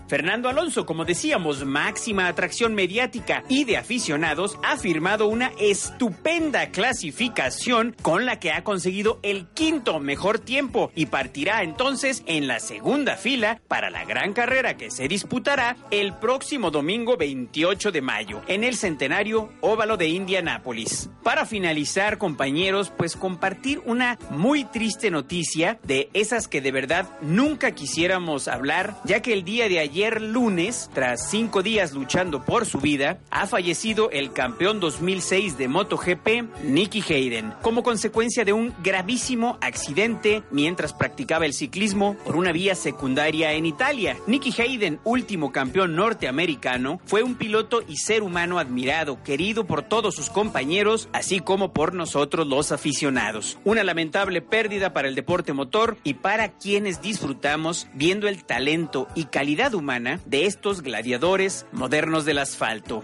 [0.08, 7.94] Fernando Alonso, como decíamos, máxima atracción mediática y de aficionados, ha firmado una estupenda clasificación
[8.02, 13.16] con la que ha conseguido el quinto mejor tiempo y partirá entonces en la segunda
[13.16, 18.64] fila para la gran carrera que se disputará el próximo domingo 28 de mayo en
[18.64, 21.10] el centenario óvalo de Indianápolis.
[21.22, 27.72] Para finalizar, compañeros, pues compartir una muy triste noticia de esas que de verdad nunca
[27.72, 32.78] quisiéramos hablar, ya que el día de ayer lunes, tras cinco días luchando por su
[32.78, 39.58] vida, ha fallecido el campeón 2006 de MotoGP, Nicky Hayden, como consecuencia de un gravísimo
[39.60, 44.16] accidente mientras practicaba el ciclismo por una vía secundaria en Italia.
[44.26, 50.14] Nicky Hayden, último campeón norteamericano, fue un piloto y ser humano admirado, querido por todos
[50.14, 53.58] sus compañeros, así como por nosotros los aficionados.
[53.64, 59.24] Una lamentable pérdida para el deporte motor y para quienes disfrutamos viendo el talento y
[59.30, 63.02] calidad humana de estos gladiadores modernos del asfalto.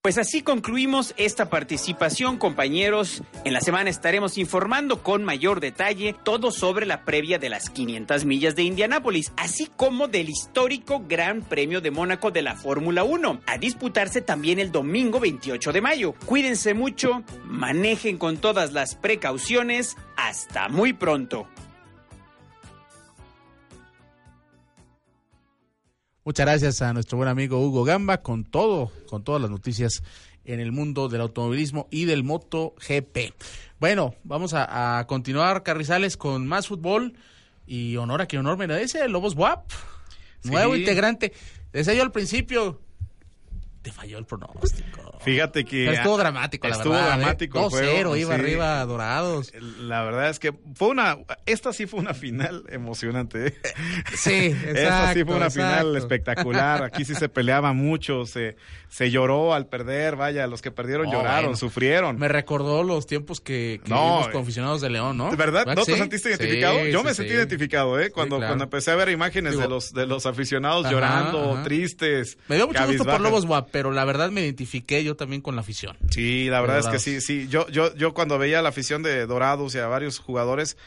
[0.00, 3.22] Pues así concluimos esta participación, compañeros.
[3.44, 8.24] En la semana estaremos informando con mayor detalle todo sobre la previa de las 500
[8.24, 13.40] millas de Indianápolis, así como del histórico Gran Premio de Mónaco de la Fórmula 1,
[13.44, 16.14] a disputarse también el domingo 28 de mayo.
[16.24, 19.96] Cuídense mucho, manejen con todas las precauciones.
[20.16, 21.48] Hasta muy pronto.
[26.28, 30.02] Muchas gracias a nuestro buen amigo Hugo Gamba con todo, con todas las noticias
[30.44, 33.32] en el mundo del automovilismo y del MotoGP.
[33.80, 37.14] Bueno, vamos a, a continuar, Carrizales, con más fútbol
[37.66, 39.70] y honor a que honor merece, Lobos WAP,
[40.44, 40.80] nuevo Sí.
[40.80, 41.32] integrante.
[41.72, 42.78] Decía yo al principio,
[43.80, 45.07] te falló el pronóstico.
[45.32, 47.08] Fíjate que Pero estuvo dramático, la estuvo verdad.
[47.14, 47.16] ¿eh?
[47.18, 48.40] dramático el 2-0, juego, iba sí.
[48.40, 49.52] arriba Dorados.
[49.80, 53.48] La verdad es que fue una, esta sí fue una final emocionante.
[53.48, 53.54] ¿eh?
[54.14, 55.96] Sí, Esta sí exacto, fue una final exacto.
[55.98, 56.82] espectacular.
[56.84, 58.56] Aquí sí se peleaba mucho, se,
[58.88, 60.16] se lloró al perder.
[60.16, 61.56] Vaya, los que perdieron No, lloraron, bueno.
[61.56, 62.18] sufrieron.
[62.18, 65.30] Me recordó los tiempos que, que No, vimos eh, con aficionados de León, ¿no?
[65.30, 65.66] ¿De verdad?
[65.66, 65.98] ¿No que te sí?
[65.98, 66.86] sentiste Sí, identificado?
[66.86, 67.16] Yo sí, me sí.
[67.16, 68.10] sentí identificado, ¿eh?
[68.10, 68.50] Cuando, claro.
[68.50, 71.62] cuando empecé a ver imágenes Digo, de los de los aficionados Ajá, llorando, ajá.
[71.64, 72.38] tristes.
[72.48, 73.20] Me dio mucho gusto por.
[73.20, 75.98] Lobos WAP, pero la verdad me identifiqué yo también con la afición.
[76.10, 77.46] Sí, la verdad es que sí, sí.
[77.50, 80.78] Yo, yo, yo cuando veía la afición de Dorados y a varios jugadores,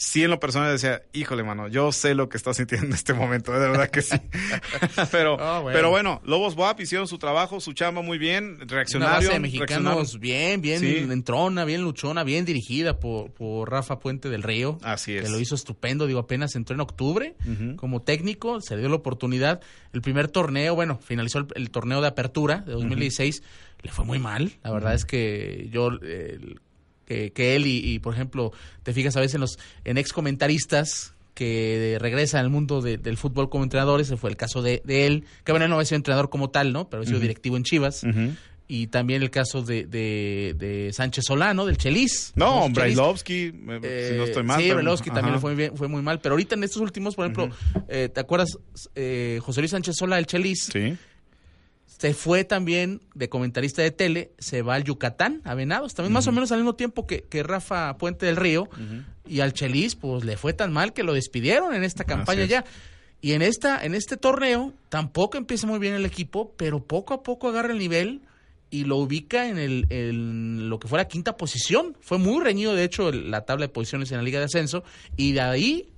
[0.00, 3.14] sí en lo personal decía, híjole, mano, yo sé lo que está sintiendo en este
[3.14, 4.14] momento, de verdad que sí.
[5.10, 5.76] pero, Ah, bueno.
[5.76, 9.16] pero bueno, Lobos WAP hicieron su trabajo, su chamba muy bien, Una reaccionaron.
[9.16, 10.20] base de mexicanos reaccionaron.
[10.20, 10.98] bien, bien Sí.
[11.10, 14.78] entrona, bien luchona, bien dirigida por, por Rafa Puente del Río.
[14.82, 15.24] Así es.
[15.24, 17.34] Que lo hizo estupendo, digo, apenas entró en octubre
[17.76, 19.60] como técnico, se dio la oportunidad.
[19.92, 23.42] El primer torneo, bueno, finalizó el, el torneo de apertura de 2016,
[23.82, 24.52] le fue muy mal.
[24.64, 26.38] La verdad es que yo, eh,
[27.06, 28.52] que, que él y, y, por ejemplo,
[28.82, 33.16] te fijas a veces en los en ex comentaristas que regresan al mundo de- del
[33.16, 35.86] fútbol como entrenadores, ese fue el caso de, de él, que bueno, él no había
[35.86, 36.90] sido entrenador como tal, ¿no?
[36.90, 38.04] Pero ha sido directivo en Chivas.
[38.70, 42.32] Y también el caso de, de, de Sánchez Solano, del Chelis.
[42.34, 42.68] No.
[42.68, 43.44] Brailovsky,
[43.82, 44.58] eh, si no estoy mal.
[44.58, 46.20] Sí, pero- Brailovsky también le fue, bien, fue muy mal.
[46.20, 47.48] Pero ahorita en estos últimos, por ejemplo,
[47.88, 48.58] eh, ¿te acuerdas?
[48.94, 50.68] Eh, José Luis Sánchez Sola, el Chelis.
[50.70, 50.98] Sí.
[51.98, 56.26] Se fue también de comentarista de tele, se va al Yucatán, a Venados, también más
[56.28, 58.68] o menos al mismo tiempo que, que Rafa Puente del Río.
[59.26, 62.48] Y al Chelis, pues le fue tan mal que lo despidieron en esta campaña es.
[62.48, 62.64] ya.
[63.20, 67.22] Y en esta, en este torneo, tampoco empieza muy bien el equipo, pero poco a
[67.24, 68.20] poco agarra el nivel
[68.70, 71.96] y lo ubica en el en lo que fue la quinta posición.
[72.00, 74.84] Fue muy reñido, de hecho, el- la tabla de posiciones en la Liga de Ascenso,
[75.16, 75.88] y de ahí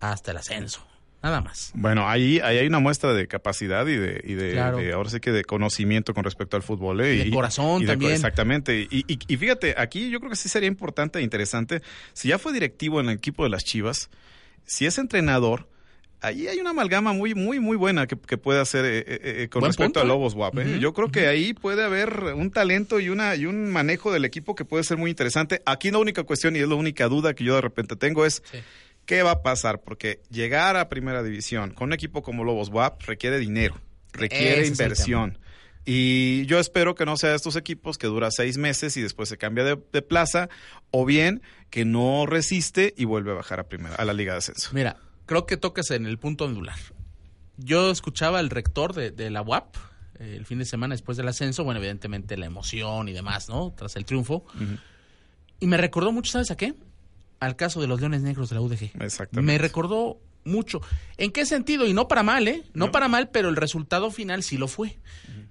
[0.00, 0.80] hasta el ascenso.
[1.22, 1.72] Nada más.
[1.74, 4.76] Bueno, ahí, ahí hay una muestra de capacidad y de, y de, Claro.
[4.78, 7.00] de- ahora sí que de conocimiento con respecto al fútbol.
[7.00, 7.14] ¿eh?
[7.14, 8.12] Y de corazón también.
[8.12, 8.86] exactamente.
[8.90, 12.38] Y, y- y fíjate, aquí yo creo que sí sería importante e interesante, si ya
[12.38, 14.08] fue directivo en el equipo de las Chivas,
[14.66, 15.68] si es entrenador,
[16.20, 19.04] ahí hay una amalgama muy, muy, muy buena que, que puede hacer eh, eh,
[19.44, 20.06] eh, con Buen respecto punto, a ¿eh?
[20.06, 20.34] Lobos.
[20.34, 20.70] ¿eh?
[20.70, 24.24] Ujú, Yo creo que ahí puede haber un talento y, una, y un manejo del
[24.24, 25.60] equipo que puede ser muy interesante.
[25.66, 28.42] Aquí la única cuestión y es la única duda que yo de repente tengo es...
[29.06, 29.80] ¿Qué va a pasar?
[29.80, 33.80] Porque llegar a primera división con un equipo como Lobos WAP requiere dinero,
[34.12, 35.38] requiere Ese inversión.
[35.84, 39.28] Y yo espero que no sea de estos equipos que dura seis meses y después
[39.28, 40.48] se cambia de, de plaza,
[40.90, 44.38] o bien que no resiste y vuelve a bajar a primera, a la Liga de
[44.38, 44.70] Ascenso.
[44.72, 44.96] Mira,
[45.26, 46.78] creo que tocas en el punto angular.
[47.56, 49.76] Yo escuchaba al rector de, de la UAP
[50.18, 53.72] eh, el fin de semana después del ascenso, bueno, evidentemente la emoción y demás, ¿no?
[53.76, 54.44] Tras el triunfo.
[55.60, 56.74] Y me recordó mucho, ¿sabes a qué?
[57.40, 58.90] Al caso de los Leones Negros de la UDG.
[59.00, 59.40] Exactamente.
[59.42, 60.80] Me recordó mucho.
[61.18, 61.86] ¿En qué sentido?
[61.86, 62.62] Y no para mal, ¿eh?
[62.72, 64.98] No, para mal, pero el resultado final sí lo fue.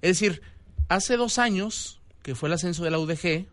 [0.01, 0.41] Es decir,
[0.87, 3.45] hace dos años, que fue el ascenso de la UDG.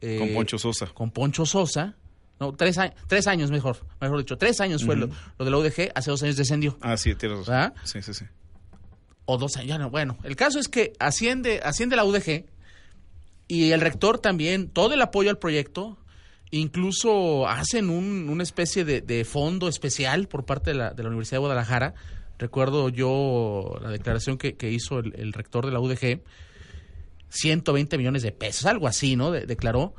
[0.00, 0.86] eh, Con Poncho Sosa.
[0.86, 1.94] Con Poncho Sosa.
[2.40, 4.36] No, tres, años, tres años mejor, mejor dicho.
[4.36, 5.08] Tres años fue lo,
[5.38, 6.76] lo de la UDG, hace dos años descendió.
[6.80, 7.54] Ah, sí, tienes razón.
[7.54, 7.74] ¿Ah?
[7.84, 8.24] Sí, sí, sí.
[9.26, 10.18] O dos años, ya no, bueno.
[10.24, 12.46] El caso es que asciende, asciende la UDG
[13.46, 15.98] y el rector también, todo el apoyo al proyecto,
[16.52, 21.36] incluso hacen un, una especie de, fondo especial por parte de la, de la Universidad
[21.36, 21.94] de Guadalajara.
[22.38, 26.20] Recuerdo yo la declaración que, que hizo el, rector de la UDG,
[27.30, 29.30] 120 millones de pesos, algo así, ¿no?
[29.30, 29.94] De- declaró,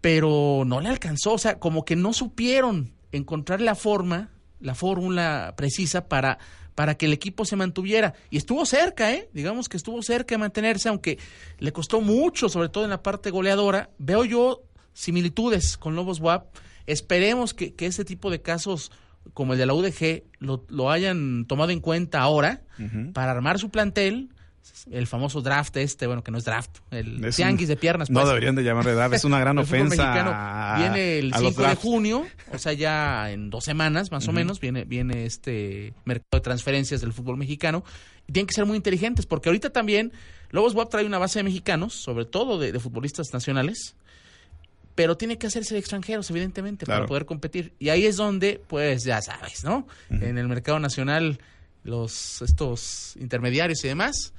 [0.00, 5.54] pero no le alcanzó, o sea, como que no supieron encontrar la forma, la fórmula
[5.56, 6.38] precisa para,
[6.74, 8.14] para que el equipo se mantuviera.
[8.30, 9.28] Y estuvo cerca, ¿eh?
[9.32, 11.18] Digamos que estuvo cerca de mantenerse, aunque
[11.58, 13.90] le costó mucho, sobre todo en la parte goleadora.
[13.98, 14.64] Veo yo
[15.02, 16.46] similitudes con Lobos WAP.
[16.86, 18.90] Esperemos que, que este tipo de casos
[19.34, 22.62] como el de la UDG lo, lo hayan tomado en cuenta ahora
[23.12, 24.30] para armar su plantel.
[24.90, 28.10] El famoso draft este, bueno, que no es draft, el Es tianguis un- de piernas.
[28.10, 28.28] No pues.
[28.28, 32.26] deberían de llamarle draft, es una gran ofensa viene el a los 5 de junio,
[32.52, 37.00] o sea, ya en dos semanas más o menos viene, viene este mercado de transferencias
[37.00, 37.82] del fútbol mexicano.
[38.26, 40.12] Y tienen que ser muy inteligentes, porque ahorita también
[40.50, 43.96] Lobos WAP trae una base de mexicanos, sobre todo de, de futbolistas nacionales,
[44.98, 47.72] pero tiene que hacerse de extranjeros, evidentemente, para poder competir.
[47.78, 49.86] Y ahí es donde, pues ya sabes, ¿no?
[50.10, 51.38] En el mercado nacional,
[51.84, 54.34] los estos intermediarios y demás,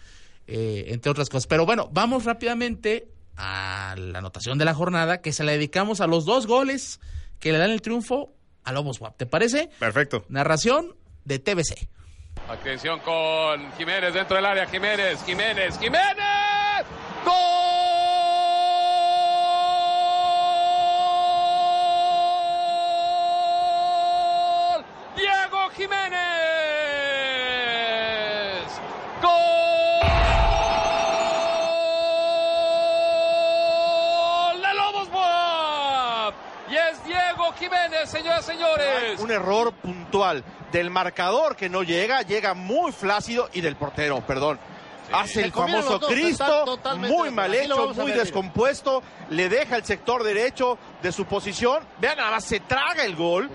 [0.47, 1.47] eh, entre otras cosas.
[1.47, 3.07] Pero bueno, vamos rápidamente
[3.37, 6.99] a la anotación de la jornada, que se la dedicamos a los dos goles
[7.39, 8.33] que le dan el triunfo
[8.65, 9.15] a Lobos WAP.
[9.15, 9.69] ¿Te parece?
[9.79, 10.25] Perfecto.
[10.27, 10.93] Narración
[11.23, 11.87] de TBC.
[12.49, 14.67] Atención con Jiménez dentro del área.
[14.67, 16.85] Jiménez, Jiménez, Jiménez.
[17.23, 17.58] ¡Gol!
[36.69, 39.19] Y es Diego Jiménez, señoras y señores.
[39.19, 44.59] Un error puntual del marcador que no llega, llega muy flácido y del portero, perdón.
[45.11, 49.01] Hace Se el famoso dos, Cristo, muy mal hecho, muy ver, descompuesto,
[49.31, 51.83] le deja el sector derecho de su posición.
[51.97, 53.49] Vean nada más, se traga el gol.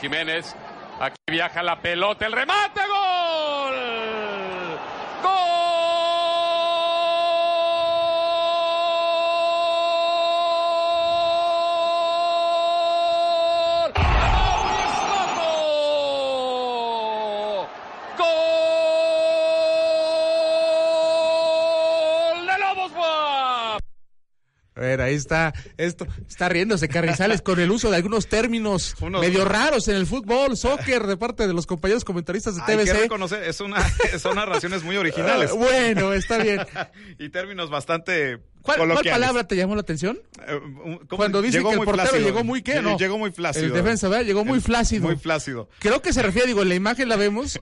[0.00, 0.54] Jiménez,
[1.00, 3.27] aquí viaja la pelota, el remate, gol.
[24.80, 29.88] Ver, ahí está, esto, está riéndose Carrizales con el uso de algunos términos medio raros
[29.88, 32.78] en el fútbol, soccer, de parte de los compañeros comentaristas de TVC.
[32.78, 33.78] Hay que reconocer, es una,
[34.18, 35.50] son narraciones muy originales.
[35.52, 36.60] Ah, bueno, está bien.
[37.18, 40.18] y términos bastante ¿Cuál, ¿Cuál, palabra te llamó la atención?
[40.46, 40.60] Eh,
[41.08, 42.98] Cuando dice que el portero llegó muy qué, ¿no?
[42.98, 43.66] Llegó muy flácido.
[43.66, 44.26] El defensa, ¿verdad?
[44.26, 45.06] Llegó muy flácido.
[45.06, 45.68] Muy flácido.
[45.78, 47.60] Creo que se refiere, digo, en la imagen la vemos,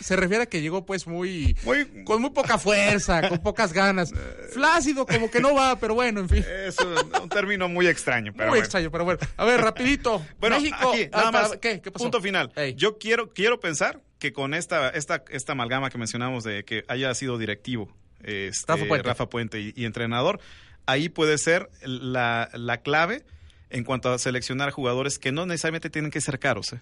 [0.00, 4.12] se refiere a que llegó pues muy, muy con muy poca fuerza, con pocas ganas.
[4.52, 6.44] Flácido, como que no va, pero bueno, en fin.
[6.66, 8.32] Es un, un término muy extraño.
[8.32, 8.64] Pero muy bueno.
[8.64, 9.20] extraño, pero bueno.
[9.36, 10.24] A ver, rapidito.
[10.44, 11.80] Bueno, México, aquí, nada ah, más, ¿qué?
[11.80, 12.04] ¿Qué pasó?
[12.04, 12.52] punto final.
[12.76, 17.14] Yo quiero, quiero pensar que con esta, esta, esta amalgama que mencionamos de que haya
[17.14, 17.88] sido directivo,
[18.22, 19.08] este, Rafa Puente.
[19.08, 20.40] Rafa Puente y, y entrenador,
[20.86, 23.24] ahí puede ser la, la clave
[23.70, 26.72] en cuanto a seleccionar jugadores que no necesariamente tienen que ser caros.
[26.72, 26.80] ¿eh?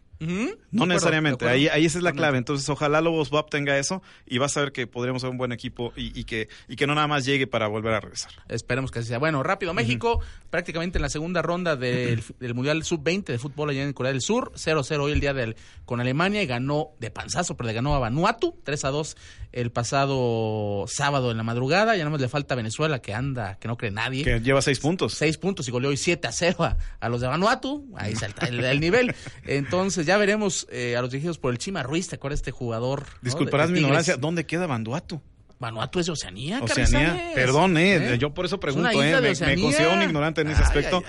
[0.71, 1.55] No de necesariamente, acuerdo.
[1.55, 2.39] ahí, ahí esa es la clave.
[2.39, 5.53] Entonces, ojalá Lobos Bob tenga eso y vas a ver que podremos ser un buen
[5.53, 8.33] equipo y, y que, y que no nada más llegue para volver a regresar.
[8.49, 9.19] Esperemos que así sea.
[9.19, 10.21] Bueno, rápido, México,
[10.51, 14.21] prácticamente en la segunda ronda del, del Mundial Sub-20 de fútbol allá en Corea del
[14.21, 17.95] Sur, 0-0 hoy el día del, con Alemania y ganó de panzazo, pero le ganó
[17.95, 19.17] a Vanuatu, 3-2
[19.53, 21.95] el pasado sábado en la madrugada.
[21.95, 24.25] Ya nada más le falta a Venezuela, que anda, que no cree nadie.
[24.25, 25.15] Que lleva seis puntos.
[25.15, 27.93] Seis puntos y goleó hoy 7-0 a, a los de Vanuatu.
[27.97, 29.15] Ahí salta el, el nivel.
[29.45, 32.51] Entonces ya veremos eh, a los dirigidos por el Chima Ruiz, ¿te acuerdas de este
[32.53, 33.03] jugador?
[33.07, 33.19] no?
[33.23, 35.21] Disculparás De- mi ignorancia, ¿dónde queda Vanduatu?
[35.59, 38.19] Vanuatu es de Oceanía, Oceanía, perdón, eh, ¿Eh?
[38.19, 41.05] yo por eso pregunto, eh, me, considero un ignorante en ese Ay, aspecto.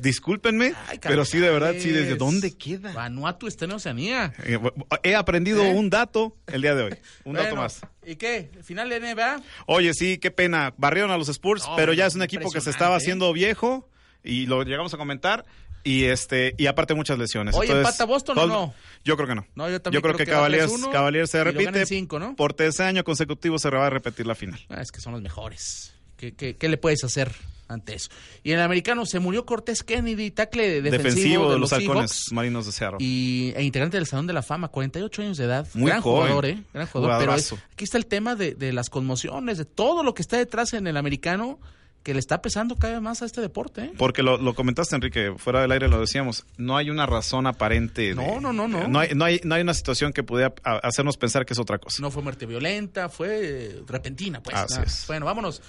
[0.00, 2.92] Discúlpenme, pero sí, de verdad, sí, ¿desde dónde queda?
[2.92, 4.32] Vanuatu está en Oceanía.
[4.44, 4.58] Eh,
[5.04, 6.94] He aprendido un dato el día de hoy,
[7.24, 7.80] un dato más.
[8.04, 8.50] ¿Y qué?
[8.64, 9.40] ¿Final de NBA?
[9.66, 12.60] Oye, sí, qué pena, barrieron a los Spurs, No, pero ya es un equipo que
[12.60, 13.88] se estaba haciendo viejo
[14.24, 15.44] y lo llegamos a comentar.
[15.84, 17.56] Y este y aparte muchas lesiones.
[17.56, 18.74] Oye, Entonces, ¿empata Boston o no?
[19.04, 19.46] Yo creo que no.
[19.56, 21.86] No, yo también creo, creo que, que va Cavaliers, 3-1 Cavaliers se repite.
[21.86, 22.36] cinco, ¿no?
[22.36, 24.60] Por tercer año consecutivo se va a repetir la final.
[24.68, 25.92] Ah, es que son los mejores.
[26.16, 27.32] ¿Qué, qué, qué le puedes hacer
[27.66, 28.10] ante eso?
[28.44, 32.26] Y en el americano se murió Cortés Kennedy, tackle defensivo, Defensivo de, de los halcones
[32.30, 32.98] marinos de Seattle.
[33.00, 35.66] y, e integrante del Salón de la Fama, 48 años de edad.
[35.74, 36.22] Muy gran joven.
[36.28, 36.62] jugador, ¿eh?
[36.72, 37.18] Gran jugador.
[37.18, 40.36] Pero es- aquí está el tema de, de las conmociones, de todo lo que está
[40.36, 41.58] detrás en el americano
[42.02, 43.82] que le está pesando cada vez más a este deporte.
[43.84, 43.92] ¿eh?
[43.96, 48.02] Porque lo, lo comentaste, Enrique, fuera del aire lo decíamos, no hay una razón aparente.
[48.02, 48.88] de- No, no, no, no.
[48.88, 51.78] No hay, no hay, no hay una situación que pudiera hacernos pensar que es otra
[51.78, 52.02] cosa.
[52.02, 54.56] No fue muerte violenta, fue eh, repentina, pues.
[54.56, 55.04] Así es.
[55.06, 55.62] Bueno, vámonos.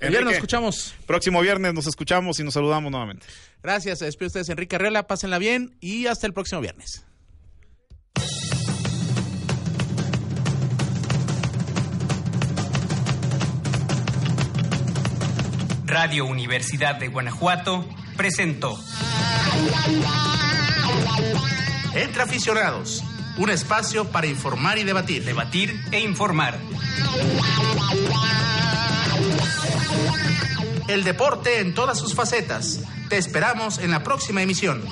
[0.00, 0.94] El viernes nos escuchamos.
[1.06, 3.26] Próximo viernes nos escuchamos y nos saludamos nuevamente.
[3.62, 7.04] Gracias, se despide ustedes Enrique Arreola, pásenla bien y hasta el próximo viernes.
[15.88, 17.82] Radio Universidad de Guanajuato
[18.14, 18.78] presentó
[21.94, 23.02] Entre aficionados,
[23.38, 25.24] un espacio para informar y debatir.
[25.24, 26.58] Debatir e informar.
[30.88, 32.80] El deporte en todas sus facetas.
[33.08, 34.84] Te esperamos en la próxima emisión.